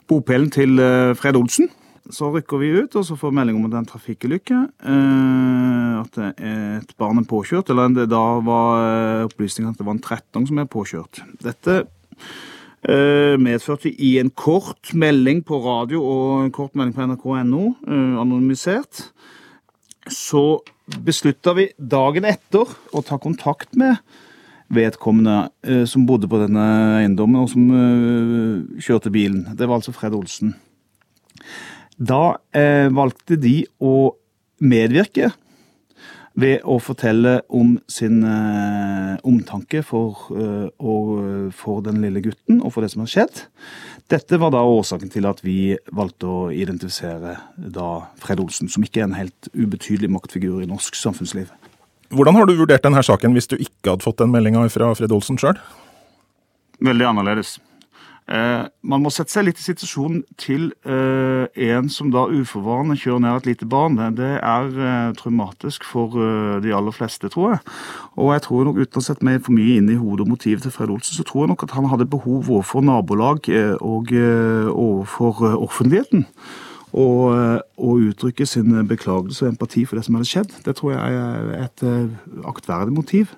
bopelen 0.08 0.48
til 0.56 0.80
eh, 0.80 1.12
Fred 1.20 1.36
Olsen. 1.36 1.68
Så 2.16 2.32
rykker 2.32 2.64
vi 2.64 2.72
ut, 2.78 2.96
og 2.96 3.04
så 3.04 3.20
får 3.20 3.34
vi 3.34 3.42
melding 3.42 3.60
om 3.60 3.68
at 3.68 3.74
det 3.74 3.82
er 3.82 3.84
en 3.84 3.92
trafikkulykke. 3.92 4.64
Eh, 4.88 5.94
at 6.00 6.22
et 6.24 6.96
barn 6.96 7.20
er 7.20 7.28
påkjørt. 7.28 7.76
Eller 7.76 8.08
da 8.08 8.26
var 8.40 9.28
opplysningen 9.28 9.76
at 9.76 9.82
det 9.82 9.90
var 9.90 10.00
en 10.00 10.06
13 10.06 10.48
som 10.48 10.64
er 10.64 10.76
påkjørt. 10.78 11.26
Dette 11.44 11.82
Eh, 12.18 12.57
medførte 12.88 13.90
i 13.92 14.14
en 14.22 14.30
kort 14.32 14.94
melding 14.96 15.42
på 15.48 15.60
radio 15.64 16.00
og 16.00 16.46
en 16.46 16.54
kort 16.56 16.76
melding 16.78 16.96
på 16.96 17.04
nrk.no, 17.04 17.64
eh, 17.88 18.14
anonymisert, 18.22 19.10
så 20.08 20.62
beslutta 21.04 21.52
vi 21.58 21.68
dagen 21.78 22.28
etter 22.30 22.70
å 22.96 23.04
ta 23.04 23.18
kontakt 23.20 23.76
med 23.76 24.00
vedkommende 24.72 25.50
eh, 25.68 25.84
som 25.90 26.06
bodde 26.08 26.30
på 26.32 26.40
denne 26.40 26.68
eiendommen, 27.02 27.44
og 27.44 27.52
som 27.52 27.68
kjørte 28.80 29.12
bilen. 29.12 29.44
Det 29.58 29.68
var 29.68 29.82
altså 29.82 29.96
Fred 29.96 30.16
Olsen. 30.16 30.56
Da 31.98 32.38
valgte 32.94 33.40
de 33.42 33.64
å 33.82 34.14
medvirke 34.62 35.32
ved 36.38 36.66
å 36.70 36.78
fortelle 36.84 37.40
om 37.50 37.76
sin 37.90 38.20
eh, 38.26 39.14
omtanke 39.26 39.82
for, 39.86 40.28
eh, 40.38 40.68
og, 40.78 41.52
for, 41.58 41.82
den 41.86 42.02
lille 42.04 42.22
gutten 42.26 42.62
og 42.62 42.76
for 42.76 42.86
det 42.86 42.92
som 42.94 43.04
har 43.04 43.12
skjedd. 43.14 43.42
Dette 44.14 44.40
var 44.40 44.54
da 44.54 44.62
årsaken 44.62 45.12
til 45.14 45.26
at 45.30 45.42
vi 45.44 45.76
valgte 45.98 46.30
å 46.30 46.44
identifisere 46.54 47.36
da 47.58 47.90
Fred 48.22 48.44
Olsen, 48.44 48.70
som 48.70 48.86
ikke 48.86 49.02
er 49.02 49.10
en 49.10 49.18
helt 49.18 49.50
ubetydelig 49.58 50.12
maktfigur 50.14 50.62
i 50.62 50.70
norsk 50.70 50.96
samfunnsliv. 50.96 51.50
Hvordan 52.14 52.38
har 52.38 52.48
du 52.48 52.56
vurdert 52.56 52.86
denne 52.86 53.04
saken 53.04 53.34
hvis 53.36 53.50
du 53.52 53.58
ikke 53.58 53.96
hadde 53.96 54.06
fått 54.06 54.22
den 54.22 54.32
meldinga 54.32 54.62
fra 54.72 54.94
Fred 54.96 55.12
Olsen 55.12 55.42
sjøl? 55.42 55.58
Veldig 56.86 57.10
annerledes. 57.10 57.58
Eh, 58.28 58.64
man 58.84 59.00
må 59.06 59.12
sette 59.14 59.32
seg 59.32 59.46
litt 59.48 59.60
i 59.62 59.64
situasjonen 59.64 60.20
til 60.40 60.66
eh, 60.84 61.48
en 61.70 61.88
som 61.92 62.10
da 62.12 62.26
uforvarende 62.28 62.98
kjører 63.00 63.24
ned 63.24 63.38
et 63.40 63.48
lite 63.54 63.68
barn. 63.72 63.96
Det 64.18 64.34
er 64.42 64.68
eh, 64.68 65.14
traumatisk 65.16 65.88
for 65.88 66.18
de 66.64 66.74
aller 66.76 66.96
fleste, 66.96 67.32
tror 67.32 67.56
jeg. 67.56 67.64
Og 68.20 68.34
jeg 68.36 68.44
tror 68.50 68.68
nok, 68.68 68.82
uten 68.84 69.00
å 69.00 69.06
sette 69.06 69.28
meg 69.28 69.40
for 69.46 69.56
mye 69.56 69.80
inn 69.80 69.92
i 69.94 70.00
hodet 70.00 70.28
og 70.28 70.34
motivet 70.36 70.66
til 70.66 70.76
Fred 70.76 70.92
Olsen, 70.92 71.16
så 71.16 71.24
tror 71.28 71.46
jeg 71.46 71.54
nok 71.54 71.68
at 71.70 71.76
han 71.78 71.88
hadde 71.92 72.10
behov 72.12 72.50
overfor 72.50 72.84
nabolag 72.84 73.48
og 73.80 74.12
overfor 74.12 75.44
offentligheten. 75.56 76.28
Og, 76.98 77.36
og 77.78 78.06
uttrykke 78.10 78.48
sin 78.48 78.72
beklagelse 78.90 79.46
og 79.46 79.52
empati 79.54 79.84
for 79.86 80.00
det 80.00 80.08
som 80.08 80.18
hadde 80.18 80.30
skjedd. 80.30 80.56
Det 80.66 80.74
tror 80.80 80.96
jeg 80.96 81.20
er 81.20 81.68
et 81.68 81.84
aktverdig 82.48 82.96
motiv 82.96 83.36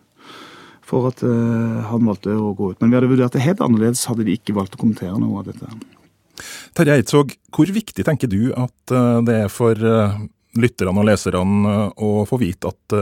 for 0.90 1.12
at 1.12 1.22
uh, 1.26 1.86
han 1.92 2.10
valgte 2.10 2.34
å 2.34 2.54
gå 2.58 2.74
ut. 2.74 2.82
Men 2.82 2.92
vi 2.92 3.00
hadde 3.00 3.12
vurdert 3.12 3.36
det 3.36 3.46
helt 3.46 3.62
annerledes 3.64 4.08
hadde 4.10 4.26
de 4.28 4.36
ikke 4.38 4.56
valgt 4.58 4.78
å 4.78 4.82
kommentere 4.82 5.20
noe 5.22 5.42
av 5.42 5.52
dette. 5.52 5.70
Terje 6.78 7.00
Eidsvåg, 7.00 7.34
hvor 7.56 7.72
viktig 7.76 8.06
tenker 8.08 8.32
du 8.32 8.52
at 8.58 8.96
uh, 8.96 9.20
det 9.26 9.44
er 9.46 9.54
for 9.54 9.78
uh, 9.78 10.18
lytterne 10.60 10.98
og 10.98 11.08
leserne 11.10 11.76
å 12.02 12.14
få 12.28 12.40
vite 12.42 12.72
at 12.72 12.96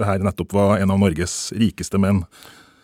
det 0.00 0.06
her 0.08 0.22
nettopp 0.24 0.54
var 0.56 0.78
en 0.80 0.94
av 0.94 0.98
Norges 1.02 1.34
rikeste 1.52 2.00
menn 2.00 2.22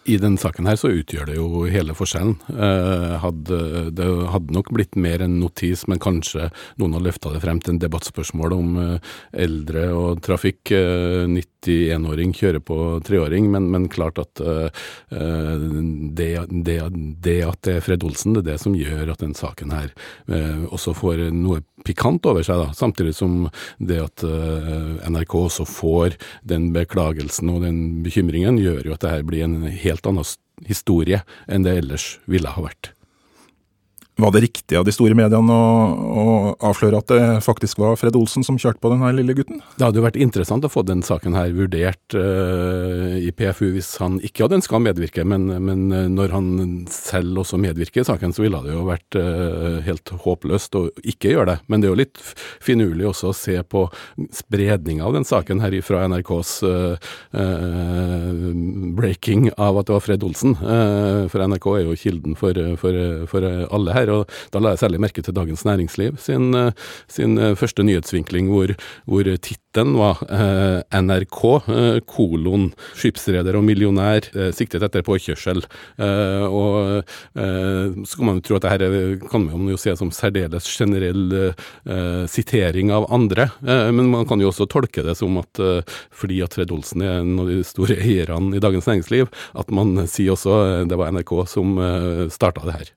I 0.06 0.16
denne 0.22 0.38
saken 0.38 0.68
her 0.68 0.78
så 0.78 0.90
utgjør 0.94 1.26
det 1.28 1.36
jo 1.38 1.64
hele 1.70 1.94
forskjellen. 1.96 2.36
Eh, 2.54 3.14
hadde, 3.22 3.58
det 3.96 4.06
hadde 4.32 4.54
nok 4.54 4.70
blitt 4.74 4.94
mer 4.98 5.24
en 5.24 5.38
notis, 5.40 5.82
men 5.90 6.00
kanskje 6.02 6.50
noen 6.80 6.94
har 6.96 7.04
løfta 7.08 7.32
det 7.34 7.42
frem 7.42 7.58
til 7.62 7.74
en 7.74 7.80
debattspørsmål 7.82 8.54
om 8.54 8.76
eh, 8.82 9.14
eldre 9.46 9.88
og 9.96 10.22
trafikk. 10.26 10.72
Eh, 10.76 11.26
91-åring 11.26 12.34
kjører 12.36 12.62
på 12.62 12.78
treåring, 13.06 13.50
men, 13.50 13.70
men 13.72 13.88
klart 13.92 14.20
at 14.22 14.42
eh, 14.42 14.86
det, 15.10 16.30
det, 16.50 16.78
det, 17.24 17.38
at 17.46 17.62
det 17.66 17.78
er 17.78 17.86
Fred 17.86 18.06
Olsen, 18.06 18.36
det 18.36 18.44
er 18.44 18.50
det 18.52 18.60
som 18.62 18.76
gjør 18.78 19.10
at 19.12 19.24
denne 19.24 19.38
saken 19.38 19.74
her 19.74 19.90
eh, 20.30 20.66
også 20.70 20.94
får 20.96 21.26
noe 21.34 21.64
pikant 21.86 22.26
over 22.26 22.44
seg. 22.46 22.60
da, 22.60 22.72
Samtidig 22.76 23.14
som 23.16 23.46
det 23.78 24.00
at 24.02 24.24
eh, 24.26 25.10
NRK 25.10 25.36
også 25.38 25.66
får 25.68 26.16
den 26.46 26.70
beklagelsen 26.74 27.50
og 27.52 27.62
den 27.66 27.80
bekymringen, 28.06 28.60
gjør 28.62 28.82
jo 28.90 28.96
at 28.96 29.04
det 29.04 29.14
her 29.14 29.26
blir 29.26 29.46
en 29.46 29.58
helt 29.70 29.95
helt 29.96 30.12
annen 30.12 30.68
historie 30.68 31.22
enn 31.48 31.64
det 31.66 31.78
ellers 31.80 32.16
ville 32.28 32.52
ha 32.52 32.68
vært. 32.68 32.95
Var 34.18 34.30
det 34.32 34.40
riktig 34.40 34.76
av 34.78 34.84
de 34.88 34.92
store 34.96 35.12
mediene 35.12 35.52
å, 35.52 35.64
å, 35.92 36.22
avsløre 36.64 37.02
at 37.02 37.10
det 37.12 37.24
faktisk 37.44 37.82
var 37.82 37.98
Fred 38.00 38.14
Olsen 38.16 38.46
som 38.46 38.56
kjørte 38.56 38.80
på 38.80 38.88
denne 38.88 39.10
lille 39.12 39.34
gutten? 39.36 39.58
Det 39.76 39.84
hadde 39.84 40.00
jo 40.00 40.04
vært 40.06 40.16
interessant 40.16 40.64
å 40.64 40.70
få 40.72 40.80
den 40.88 41.02
saken 41.04 41.36
her 41.36 41.50
vurdert 41.52 42.16
uh, 42.16 43.12
i 43.20 43.28
PFU 43.36 43.74
hvis 43.74 43.90
han 44.00 44.16
ikke 44.24 44.46
hadde 44.46 44.56
ønska 44.62 44.78
å 44.78 44.80
medvirke, 44.80 45.20
men, 45.28 45.44
men, 45.60 45.82
eh, 45.92 46.06
når 46.08 46.32
han 46.32 46.48
selv 46.92 47.42
også 47.42 47.60
medvirker 47.60 48.00
i 48.00 48.08
saken, 48.08 48.32
så 48.32 48.46
ville 48.46 48.62
det 48.64 48.72
jo 48.72 48.86
vært 48.88 49.18
uh, 49.20 49.84
helt 49.84 50.14
håpløst 50.24 50.80
å 50.80 50.86
ikke 51.04 51.34
gjøre 51.34 51.50
det. 51.50 51.58
Men 51.68 51.84
det 51.84 51.90
er 51.90 51.92
jo 51.92 52.00
litt 52.00 52.24
finurlig 52.64 53.10
også 53.10 53.34
å 53.34 53.36
se 53.36 53.58
på 53.68 53.84
spredninga 54.32 55.04
av 55.04 55.12
den 55.18 55.28
saken 55.28 55.60
her 55.60 55.76
fra 55.84 56.06
NRKs 56.08 56.54
uh, 56.64 56.96
breaking 58.96 59.50
av 59.60 59.76
at 59.76 59.90
det 59.90 59.98
var 59.98 60.08
Fred 60.08 60.24
Olsen. 60.24 60.56
for 60.56 61.42
NRK 61.44 61.66
er 61.74 61.84
jo 61.84 62.00
kilden 62.00 62.36
for, 62.38 62.56
for, 62.80 62.96
for 63.28 63.44
alle 63.76 63.92
her 63.92 64.05
her. 64.06 64.14
og 64.14 64.30
Da 64.52 64.60
la 64.60 64.74
jeg 64.74 64.84
særlig 64.84 65.00
merke 65.02 65.22
til 65.22 65.34
Dagens 65.34 65.64
Næringsliv 65.64 66.18
sin, 66.18 66.54
eh, 66.54 66.72
sin 67.08 67.38
eh, 67.38 67.54
første 67.54 67.82
nyhetsvinkling, 67.82 68.48
hvor, 68.48 68.74
hvor 69.06 69.24
tittelen 69.76 69.96
var 69.98 70.22
eh, 70.30 70.82
NRK 71.02 71.42
eh, 71.68 72.00
kolon 72.06 72.70
skipsreder 72.96 73.56
og 73.56 73.64
millionær 73.66 74.28
eh, 74.34 74.52
siktet 74.52 74.82
etter 74.82 75.04
påkjørsel. 75.06 75.64
Og 75.96 77.02
så 77.36 78.18
kan 78.18 78.26
man 78.26 78.38
jo 78.38 78.42
tro 78.44 78.56
at 78.56 78.64
det 78.64 78.72
her 78.72 78.84
kan 79.28 79.46
man 79.46 79.70
jo 79.70 79.78
se 79.80 79.94
som 79.98 80.10
særdeles 80.14 80.66
generell 80.68 81.52
sitering 82.30 82.92
av 82.94 83.06
andre, 83.12 83.48
men 83.62 84.10
man 84.12 84.26
kan 84.28 84.40
jo 84.40 84.50
også 84.50 84.68
tolke 84.70 85.04
det 85.06 85.16
som 85.18 85.38
at 85.40 85.60
fordi 86.14 86.40
at 86.44 86.56
Fred 86.56 86.72
Olsen 86.74 87.04
er 87.04 87.20
en 87.20 87.40
av 87.42 87.50
de 87.50 87.60
store 87.66 87.98
eierne 87.98 88.56
i 88.56 88.62
Dagens 88.62 88.88
Næringsliv, 88.88 89.30
at 89.58 89.72
man 89.74 90.06
sier 90.10 90.36
også 90.36 90.86
det 90.88 91.00
var 91.00 91.12
NRK 91.14 91.34
som 91.50 91.76
starta 92.32 92.66
det 92.68 92.78
her. 92.80 92.95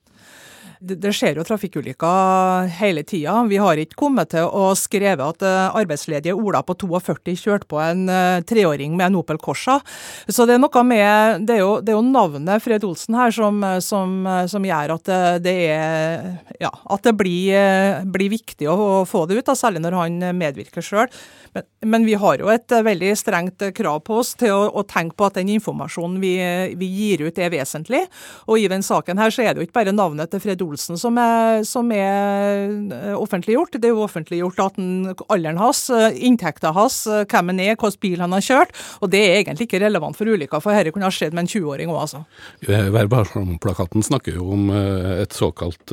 Det 0.80 1.10
skjer 1.12 1.36
jo 1.36 1.42
trafikkulykker 1.44 2.70
hele 2.78 3.02
tida. 3.04 3.34
Vi 3.44 3.58
har 3.60 3.76
ikke 3.76 3.98
kommet 4.00 4.30
til 4.32 4.46
å 4.48 4.70
skrevet 4.78 5.20
at 5.20 5.42
eh, 5.44 5.76
arbeidsledige 5.76 6.32
Ola 6.32 6.62
på 6.64 6.72
42 6.80 7.34
kjørte 7.36 7.68
på 7.68 7.76
en 7.84 8.06
eh, 8.08 8.40
treåring 8.48 8.94
med 8.96 9.10
en 9.10 9.18
Opel 9.20 9.36
Corsa. 9.36 9.76
Så 10.24 10.46
det 10.48 10.56
er 10.56 10.62
noe 10.62 10.84
med 10.88 11.44
Det 11.44 11.58
er 11.58 11.60
jo, 11.60 11.74
det 11.84 11.92
er 11.92 11.98
jo 11.98 12.06
navnet 12.06 12.64
Fred 12.64 12.86
Olsen 12.88 13.18
her 13.18 13.34
som, 13.36 13.60
som, 13.84 14.24
som 14.48 14.64
gjør 14.64 14.94
at 14.94 15.10
det, 15.44 15.54
er 15.68 16.56
Ja, 16.62 16.72
at 16.72 17.04
det 17.04 17.12
blir, 17.18 18.00
blir 18.08 18.32
viktig 18.32 18.70
å 18.72 19.04
få 19.08 19.26
det 19.28 19.36
ut, 19.36 19.44
da, 19.50 19.58
særlig 19.58 19.84
når 19.84 19.98
han 19.98 20.18
medvirker 20.40 20.84
sjøl. 20.84 21.12
Men, 21.52 21.68
men, 21.92 22.08
vi 22.08 22.16
har 22.16 22.40
jo 22.40 22.48
et 22.52 22.72
veldig 22.72 23.12
strengt 23.18 23.66
krav 23.76 24.00
på 24.06 24.22
oss 24.22 24.32
til 24.40 24.54
å, 24.54 24.64
å 24.80 24.86
tenke 24.88 25.18
på 25.18 25.28
at 25.28 25.36
den 25.36 25.52
informasjonen 25.58 26.16
vi, 26.22 26.34
vi, 26.80 26.88
gir 26.88 27.26
ut 27.26 27.40
er 27.42 27.52
vesentlig. 27.52 28.06
Og 28.48 28.62
i 28.62 28.68
den 28.70 28.86
saken 28.86 29.20
her 29.20 29.34
så 29.34 29.44
er 29.44 29.52
det 29.52 29.60
jo 29.60 29.68
ikke 29.68 29.80
bare 29.82 29.96
navnet 29.96 30.32
til 30.32 30.40
Fred 30.40 30.62
Olsen 30.62 30.69
Olsen 30.70 30.98
som 31.00 31.18
er, 31.18 31.64
som 31.66 31.88
er 31.94 32.70
eh, 32.94 33.14
offentliggjort. 33.18 33.74
Det 33.78 33.88
er 33.88 33.94
jo 33.94 34.04
offentliggjort 34.04 34.60
at 34.62 34.78
den, 34.78 35.10
alderen 35.32 35.58
hans, 35.58 35.82
eh, 35.90 36.14
inntekten 36.26 36.74
hans, 36.76 37.02
eh, 37.10 37.24
hvem 37.30 37.50
han 37.52 37.62
er, 37.62 37.74
hvilken 37.74 38.02
bil 38.04 38.22
han 38.22 38.36
har 38.36 38.44
kjørt. 38.44 38.74
Og 39.02 39.10
det 39.10 39.22
er 39.24 39.38
egentlig 39.40 39.66
ikke 39.66 39.82
relevant 39.82 40.18
for 40.18 40.30
ulykka, 40.30 40.60
for 40.62 40.76
dette 40.76 40.94
kunne 40.94 41.08
ha 41.08 41.14
skjedd 41.14 41.34
med 41.34 41.44
en 41.44 41.50
20-åring 41.50 41.90
òg, 41.90 42.00
altså. 42.04 42.22
Værvarsom-plakaten 42.66 44.04
snakker 44.06 44.38
jo 44.38 44.50
om 44.54 44.70
et 44.70 45.34
såkalt 45.34 45.92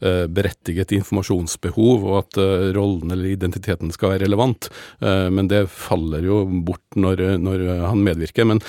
berettiget 0.00 0.94
informasjonsbehov, 0.96 2.06
og 2.06 2.16
at 2.20 2.38
rollen 2.76 3.12
eller 3.12 3.34
identiteten 3.34 3.92
skal 3.94 4.14
være 4.14 4.24
relevant. 4.24 4.70
Men 5.00 5.50
det 5.50 5.64
faller 5.72 6.24
jo 6.24 6.42
bort 6.66 6.98
når, 7.00 7.22
når 7.42 7.66
han 7.88 8.04
medvirker. 8.06 8.48
Men 8.48 8.62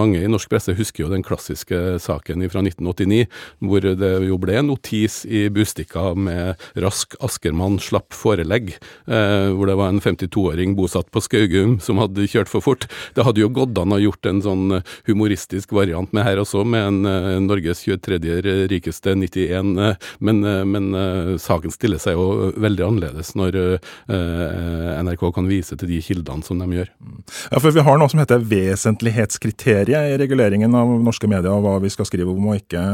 mange 0.00 0.22
i 0.22 0.30
norsk 0.30 0.50
presse 0.52 0.74
husker 0.78 1.04
jo 1.04 1.12
den 1.12 1.24
klassiske 1.26 2.00
saken 2.02 2.46
fra 2.50 2.64
1989, 2.64 3.26
hvor 3.60 3.84
det 3.84 4.12
jo 4.28 4.39
ble 4.40 4.60
notis 4.66 5.22
i 5.26 5.48
Bustika 5.52 6.14
med 6.14 6.56
'Rask 6.74 7.14
Askermann 7.20 7.78
slapp 7.80 8.14
forelegg', 8.16 8.74
eh, 9.06 9.48
hvor 9.54 9.66
det 9.66 9.76
var 9.76 9.88
en 9.88 10.00
52-åring 10.00 10.76
bosatt 10.76 11.10
på 11.10 11.22
Skaugum 11.22 11.78
som 11.80 11.98
hadde 11.98 12.28
kjørt 12.28 12.48
for 12.48 12.60
fort. 12.60 12.86
Det 13.14 13.24
hadde 13.24 13.42
jo 13.42 13.48
gått 13.48 13.78
an 13.78 13.94
å 13.94 14.00
gjort 14.00 14.26
en 14.26 14.42
sånn 14.42 14.82
humoristisk 15.08 15.72
variant 15.72 16.12
med 16.12 16.24
her 16.24 16.40
også, 16.42 16.64
med 16.64 16.86
en 16.86 17.06
eh, 17.06 17.40
Norges 17.40 17.84
23. 17.84 18.18
rikeste 18.70 19.14
91, 19.14 19.78
eh, 19.78 19.96
men, 20.20 20.44
uh, 20.44 20.64
men 20.64 20.90
saken 21.40 21.72
stiller 21.72 22.00
seg 22.00 22.16
jo 22.18 22.50
veldig 22.60 22.84
annerledes 22.84 23.32
når 23.38 23.56
NRK 24.10 25.22
kan 25.34 25.48
vise 25.48 25.76
til 25.78 25.90
de 25.90 26.00
kildene 26.04 26.44
som 26.46 26.60
de 26.60 26.68
gjør. 26.80 26.90
Ja, 27.50 27.58
for 27.58 27.70
Vi 27.70 27.84
har 27.86 27.98
noe 28.00 28.10
som 28.10 28.20
heter 28.20 28.42
vesentlighetskriteriet 28.50 30.14
i 30.14 30.20
reguleringen 30.20 30.74
av 30.76 30.90
norske 31.00 31.30
medier, 31.30 31.52
og 31.54 31.64
hva 31.64 31.78
vi 31.82 31.92
skal 31.92 32.08
skrive 32.08 32.34
om 32.34 32.50
og 32.50 32.60
ikke. 32.60 32.84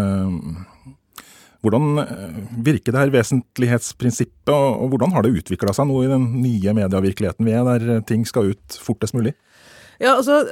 Hvordan 1.67 2.03
eh, 2.05 2.37
virker 2.67 2.95
det 2.95 3.03
her 3.03 3.15
vesentlighetsprinsippet, 3.15 4.55
og 4.55 4.93
hvordan 4.93 5.15
har 5.17 5.27
det 5.27 5.35
utvikla 5.41 5.75
seg 5.75 5.89
nå 5.91 6.05
i 6.05 6.11
den 6.13 6.29
nye 6.45 6.77
medievirkeligheten 6.79 7.49
vi 7.49 7.57
er, 7.59 7.67
der 7.67 8.07
ting 8.07 8.23
skal 8.29 8.55
ut 8.55 8.79
fortest 8.87 9.17
mulig? 9.19 9.35
Ja, 9.97 10.19
altså, 10.19 10.43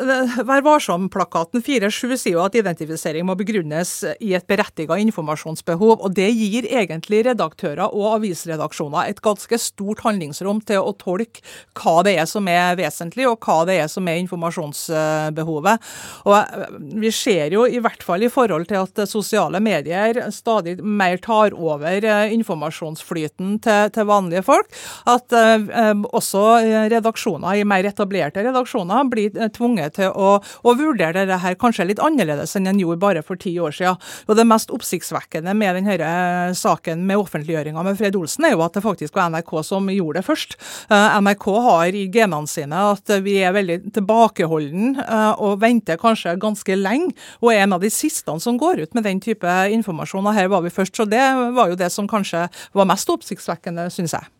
Vær 0.48 0.62
varsom-plakaten 0.64 1.62
4.7 1.64 2.14
sier 2.16 2.36
jo 2.38 2.44
at 2.46 2.54
identifisering 2.56 3.26
må 3.28 3.36
begrunnes 3.36 3.90
i 4.24 4.32
et 4.36 4.46
berettiget 4.48 5.02
informasjonsbehov. 5.04 5.98
og 6.00 6.14
Det 6.16 6.30
gir 6.32 6.68
egentlig 6.70 7.24
redaktører 7.26 7.92
og 7.92 8.16
avisredaksjoner 8.18 9.10
et 9.10 9.20
ganske 9.24 9.58
stort 9.60 10.00
handlingsrom 10.06 10.62
til 10.64 10.80
å 10.80 10.94
tolke 10.96 11.44
hva 11.76 12.00
det 12.06 12.16
er 12.22 12.28
som 12.30 12.48
er 12.48 12.78
vesentlig, 12.78 13.26
og 13.28 13.44
hva 13.44 13.66
det 13.68 13.76
er 13.82 13.90
som 13.92 14.08
er 14.08 14.22
informasjonsbehovet. 14.22 15.92
Og 16.24 16.36
eh, 16.38 16.78
Vi 17.04 17.12
ser 17.12 17.52
jo 17.52 17.66
i 17.68 17.82
hvert 17.84 18.02
fall 18.02 18.24
i 18.24 18.32
forhold 18.32 18.70
til 18.70 18.80
at 18.80 19.04
sosiale 19.10 19.60
medier 19.60 20.22
stadig 20.32 20.78
mer 20.80 21.20
tar 21.20 21.52
over 21.52 22.00
eh, 22.00 22.32
informasjonsflyten 22.38 23.58
til, 23.60 23.92
til 23.92 24.08
vanlige 24.08 24.44
folk, 24.46 24.72
at 25.10 25.36
eh, 25.36 25.92
også 26.16 26.46
redaksjoner 26.94 27.60
i 27.60 27.68
mer 27.68 27.84
etablerte 27.92 28.40
redaksjoner 28.44 29.04
blir 29.12 29.33
Eh, 29.33 29.33
tvunget 29.56 29.96
til 29.98 30.10
å, 30.10 30.36
å 30.40 30.74
vurdere 30.78 31.26
det 31.28 31.40
her 31.42 31.56
kanskje 31.60 31.88
litt 31.88 32.02
annerledes 32.02 32.56
enn 32.58 32.68
en 32.70 32.80
gjorde 32.80 33.02
bare 33.02 33.24
for 33.26 33.40
ti 33.40 33.54
år 33.60 33.74
siden. 33.74 34.00
Og 34.28 34.38
Det 34.38 34.46
mest 34.48 34.72
oppsiktsvekkende 34.74 35.54
med 35.56 35.78
denne 35.78 35.96
eh, 35.98 36.54
saken 36.58 37.04
med 37.08 37.22
offentliggjøringa 37.22 37.84
med 37.86 37.98
Fred 38.00 38.18
Olsen, 38.18 38.48
er 38.48 38.54
jo 38.56 38.64
at 38.66 38.76
det 38.76 38.84
faktisk 38.84 39.16
var 39.16 39.32
NRK 39.34 39.54
som 39.66 39.90
gjorde 39.92 40.20
det 40.20 40.26
først. 40.28 40.58
Eh, 40.88 41.18
NRK 41.20 41.48
har 41.68 41.98
i 41.98 42.06
genene 42.12 42.50
sine 42.50 42.84
at 42.94 43.14
vi 43.24 43.38
er 43.42 43.54
veldig 43.56 43.80
tilbakeholden 43.94 44.96
og 45.42 45.58
venter 45.62 45.98
kanskje 46.00 46.34
ganske 46.40 46.76
lenge, 46.78 47.12
og 47.42 47.52
er 47.52 47.64
en 47.64 47.76
av 47.76 47.82
de 47.82 47.90
siste 47.92 48.32
som 48.40 48.58
går 48.58 48.82
ut 48.84 48.94
med 48.96 49.04
den 49.06 49.20
type 49.22 49.50
informasjon. 49.76 50.26
Og 50.26 50.36
her 50.36 50.48
var 50.52 50.64
vi 50.64 50.72
først, 50.72 50.96
så 50.96 51.06
det 51.08 51.22
var 51.56 51.70
jo 51.70 51.78
det 51.78 51.90
som 51.92 52.08
kanskje 52.10 52.46
var 52.76 52.88
mest 52.88 53.10
oppsiktsvekkende, 53.10 53.90
syns 53.92 54.16
jeg. 54.16 54.30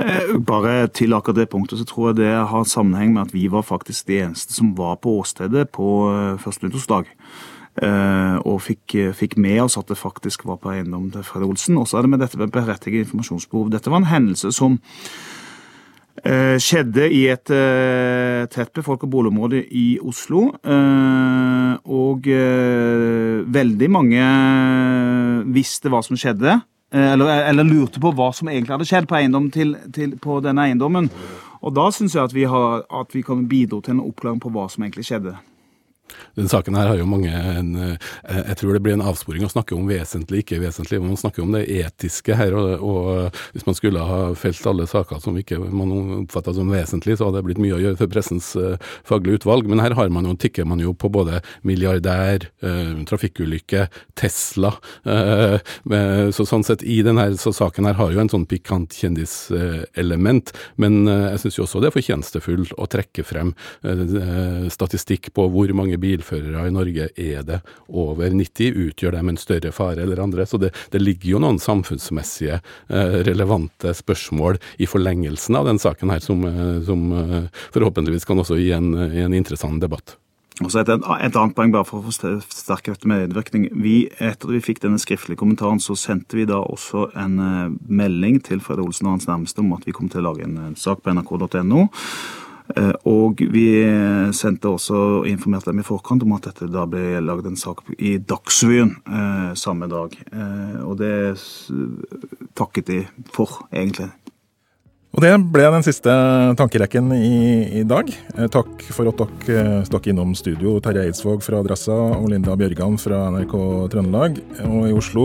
Eh, 0.00 0.36
bare 0.46 0.86
til 0.92 1.14
akkurat 1.16 1.40
det 1.40 1.48
punktet, 1.50 1.80
så 1.80 1.84
tror 1.88 2.10
jeg 2.10 2.20
det 2.20 2.32
har 2.50 2.64
sammenheng 2.68 3.14
med 3.14 3.26
at 3.26 3.34
vi 3.34 3.46
var 3.50 3.64
faktisk 3.66 4.06
de 4.06 4.20
eneste 4.22 4.54
som 4.54 4.74
var 4.76 4.98
på 5.02 5.18
åstedet 5.20 5.68
på 5.74 5.90
eh, 6.12 6.38
første 6.40 6.66
nyttårsdag. 6.66 7.12
Uh, 7.76 8.40
og 8.48 8.62
fikk, 8.64 8.94
fikk, 9.12 9.34
med 9.36 9.58
oss 9.60 9.74
at 9.76 9.90
det 9.90 9.98
faktisk 10.00 10.46
var 10.48 10.56
på 10.56 10.70
eiendom 10.72 11.10
til 11.12 11.20
Fred 11.28 11.42
Olsen. 11.44 11.76
Og 11.76 11.84
så 11.84 11.98
er 11.98 12.06
det 12.06 12.10
med 12.14 12.22
dette 12.24 12.38
med 12.40 12.48
berettiget 12.48 13.04
informasjonsbehov. 13.04 13.68
Dette 13.68 13.92
var 13.92 14.00
en 14.00 14.08
hendelse 14.08 14.48
som 14.56 14.78
skjedde 16.16 17.10
i 17.12 17.26
et 17.28 17.52
uh, 17.52 18.48
tett 18.48 18.72
befolket 18.72 19.12
boligområde 19.12 19.60
i 19.68 19.98
Oslo. 20.00 20.56
og 21.84 22.30
veldig 23.58 23.90
mange 23.92 24.24
visste 25.52 25.92
hva 25.92 26.00
som 26.00 26.16
skjedde. 26.16 26.56
Eh, 26.94 27.12
eller, 27.12 27.26
eller, 27.50 27.64
lurte 27.64 28.00
på 28.00 28.12
hva 28.14 28.30
som 28.34 28.48
egentlig 28.48 28.76
hadde 28.76 28.86
skjedd 28.88 29.08
på, 29.10 29.18
til, 29.54 29.74
til, 29.92 30.16
på 30.22 30.38
denne 30.44 30.68
eiendommen. 30.68 31.10
Og 31.62 31.74
da 31.74 31.88
syns 31.90 32.14
jeg 32.14 32.28
at 32.28 32.34
vi, 32.36 32.44
har, 32.46 32.84
at 32.90 33.14
vi 33.14 33.24
kan 33.26 33.46
bidra 33.50 33.80
til 33.82 33.96
en 33.96 34.04
oppklaring 34.06 34.40
på 34.42 34.52
hva 34.54 34.68
som 34.70 34.86
egentlig 34.86 35.06
skjedde. 35.08 35.34
Den 36.36 36.48
saken 36.48 36.76
her 36.76 36.90
har 36.90 36.98
jo 37.00 37.06
mange 37.08 37.30
en, 37.32 37.74
eh, 37.76 37.96
Jeg 38.46 38.56
tror 38.60 38.72
det 38.74 38.82
blir 38.84 38.96
en 38.96 39.04
avsporing 39.04 39.44
å 39.44 39.50
snakke 39.50 39.74
om 39.76 39.88
vesentlig, 39.88 40.44
ikke 40.44 40.60
vesentlig. 40.60 41.00
Man 41.00 41.16
snakker 41.16 41.42
om 41.42 41.52
det 41.52 41.64
etiske 41.68 42.36
her. 42.36 42.52
Og, 42.52 42.82
og 42.84 43.40
hvis 43.54 43.66
man 43.66 43.74
skulle 43.78 44.04
ha 44.04 44.34
felt 44.34 44.66
alle 44.66 44.86
saker 44.86 45.20
som 45.22 45.36
ikke 45.36 45.58
man 45.58 45.94
oppfatta 46.22 46.54
som 46.54 46.70
vesentlig, 46.70 47.16
så 47.16 47.28
hadde 47.28 47.40
det 47.40 47.48
blitt 47.48 47.62
mye 47.62 47.76
å 47.76 47.80
gjøre 47.80 48.00
for 48.00 48.12
pressens 48.12 48.50
uh, 48.56 48.76
faglige 49.08 49.40
utvalg. 49.40 49.68
Men 49.70 49.80
her 49.80 49.96
har 49.96 50.12
man 50.12 50.28
jo, 50.28 50.34
tikker 50.36 50.68
man 50.68 50.82
jo 50.82 50.92
på 50.92 51.08
både 51.12 51.40
milliardær, 51.66 52.48
uh, 52.64 53.00
trafikkulykke, 53.08 53.86
Tesla. 54.14 54.74
Uh, 55.06 55.56
med, 55.88 56.34
så 56.36 56.44
sånn 56.48 56.66
sett, 56.66 56.84
i 56.84 57.00
denne 57.06 57.30
så 57.40 57.54
saken 57.56 57.88
her 57.88 57.96
har 57.96 58.12
jo 58.12 58.20
en 58.20 58.32
sånn 58.32 58.46
pikant 58.48 58.92
kjendiselement. 58.92 60.52
Men 60.76 61.06
jeg 61.06 61.40
syns 61.42 61.58
jo 61.58 61.64
også 61.64 61.80
det 61.82 61.90
er 61.90 61.96
fortjenestefullt 61.96 62.76
å 62.76 62.86
trekke 62.90 63.24
frem 63.26 63.52
statistikk 64.72 65.30
på 65.36 65.46
hvor 65.52 65.72
mange 65.76 65.95
mange 65.96 66.00
bilførere 66.00 66.68
i 66.68 66.72
Norge 66.72 67.08
er 67.16 67.42
det 67.42 67.60
over 67.88 68.30
90? 68.30 68.74
Utgjør 68.76 69.16
dem 69.16 69.28
en 69.28 69.36
større 69.38 69.72
fare 69.72 70.02
eller 70.02 70.20
andre? 70.20 70.46
Så 70.46 70.58
det, 70.58 70.74
det 70.90 71.00
ligger 71.00 71.36
jo 71.36 71.40
noen 71.40 71.58
samfunnsmessige 71.58 72.60
eh, 72.88 73.24
relevante 73.26 73.94
spørsmål 73.94 74.58
i 74.78 74.86
forlengelsen 74.86 75.56
av 75.56 75.66
den 75.66 75.78
saken 75.78 76.10
her, 76.10 76.20
som, 76.20 76.44
eh, 76.44 76.82
som 76.84 77.12
eh, 77.12 77.48
forhåpentligvis 77.72 78.26
kan 78.26 78.38
også 78.38 78.58
gi 78.58 78.72
en, 78.72 78.94
en 78.94 79.34
interessant 79.34 79.80
debatt. 79.80 80.16
Og 80.64 80.70
så 80.72 80.80
et, 80.80 80.88
et, 80.88 81.36
annet 81.36 81.52
poeng, 81.52 81.72
bare 81.74 81.84
for 81.84 82.00
å 82.00 82.06
forsterke 82.08 82.94
dette 82.94 83.08
med 83.08 83.26
medvirkning. 83.26 83.66
Vi, 83.76 84.06
etter 84.24 84.54
vi 84.54 84.62
fikk 84.64 84.80
denne 84.80 84.96
skriftlige 84.96 85.36
kommentaren, 85.36 85.82
så 85.84 85.92
sendte 86.00 86.38
vi 86.38 86.46
da 86.48 86.62
også 86.64 87.10
en 87.12 87.36
melding 87.84 88.40
til 88.40 88.62
Fred 88.64 88.80
Olsen 88.80 89.04
og 89.04 89.18
hans 89.18 89.28
nærmeste 89.28 89.60
om 89.60 89.74
at 89.76 89.84
vi 89.84 89.92
kom 89.92 90.08
til 90.08 90.24
å 90.24 90.30
lage 90.30 90.48
en 90.48 90.72
sak 90.80 91.04
på 91.04 91.12
nrk.no. 91.12 91.84
Eh, 92.74 92.92
og 93.06 93.40
vi 93.52 93.66
sendte 94.34 94.72
også 94.72 94.98
og 95.20 95.30
informerte 95.30 95.70
dem 95.70 95.82
i 95.82 95.86
forkant 95.86 96.24
om 96.26 96.34
at 96.36 96.48
dette 96.50 96.70
da 96.72 96.86
ble 96.90 97.20
laget 97.22 97.50
en 97.52 97.60
sak 97.60 97.84
i 97.98 98.16
Dagsrevyen 98.18 98.96
eh, 99.06 99.50
samme 99.58 99.88
dag. 99.90 100.16
Eh, 100.32 100.78
og 100.82 100.96
det 101.00 101.14
takket 102.58 102.90
de 102.90 103.02
for, 103.34 103.60
egentlig. 103.72 104.10
Og 105.16 105.22
Det 105.24 105.30
ble 105.48 105.62
den 105.72 105.84
siste 105.86 106.12
tankerekken 106.58 107.06
i, 107.16 107.78
i 107.80 107.84
dag. 107.88 108.10
Takk 108.52 108.82
for 108.92 109.08
at 109.08 109.22
dere 109.46 109.78
stakk 109.88 110.10
innom 110.12 110.34
studio, 110.36 110.74
Terje 110.84 111.06
Eidsvåg 111.06 111.40
fra 111.40 111.62
Adressa 111.62 111.96
og 112.18 112.26
Linda 112.28 112.52
Bjørgan 112.58 112.98
fra 113.00 113.22
NRK 113.32 113.54
Trøndelag. 113.94 114.36
Og 114.66 114.90
i 114.90 114.92
Oslo 114.92 115.24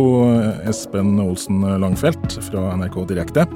Espen 0.63 1.17
Olsen 1.19 1.65
Langfelt 1.83 2.39
fra 2.47 2.69
NRK 2.79 3.01
Direkte. 3.11 3.49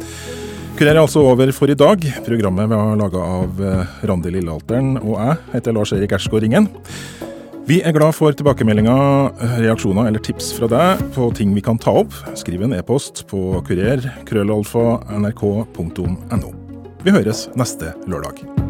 Kurer 0.76 0.92
er 0.92 0.98
altså 1.00 1.22
over 1.24 1.48
for 1.56 1.72
i 1.72 1.76
dag. 1.80 2.02
Programmet 2.26 2.68
var 2.68 2.98
laga 3.00 3.22
av 3.24 3.62
eh, 3.64 3.94
Randi 4.10 4.34
Lillealteren 4.34 4.98
og 5.00 5.14
jeg 5.16 5.38
heter 5.54 5.72
Lars 5.78 5.94
Erik 5.96 6.12
Ersgaard 6.18 6.44
Ringen. 6.44 6.68
Vi 7.66 7.80
er 7.80 7.96
glad 7.96 8.12
for 8.18 8.36
tilbakemeldinger, 8.36 9.32
reaksjoner 9.64 10.12
eller 10.12 10.20
tips 10.20 10.52
fra 10.58 10.68
deg 10.70 11.00
på 11.16 11.30
ting 11.40 11.56
vi 11.56 11.64
kan 11.64 11.80
ta 11.80 11.96
opp. 12.04 12.12
Skriv 12.36 12.68
en 12.68 12.76
e-post 12.76 13.24
på 13.32 13.64
kurer 13.66 14.04
nrk.no. 15.16 16.54
Vi 17.08 17.18
høres 17.22 17.48
neste 17.56 17.96
lørdag. 18.12 18.65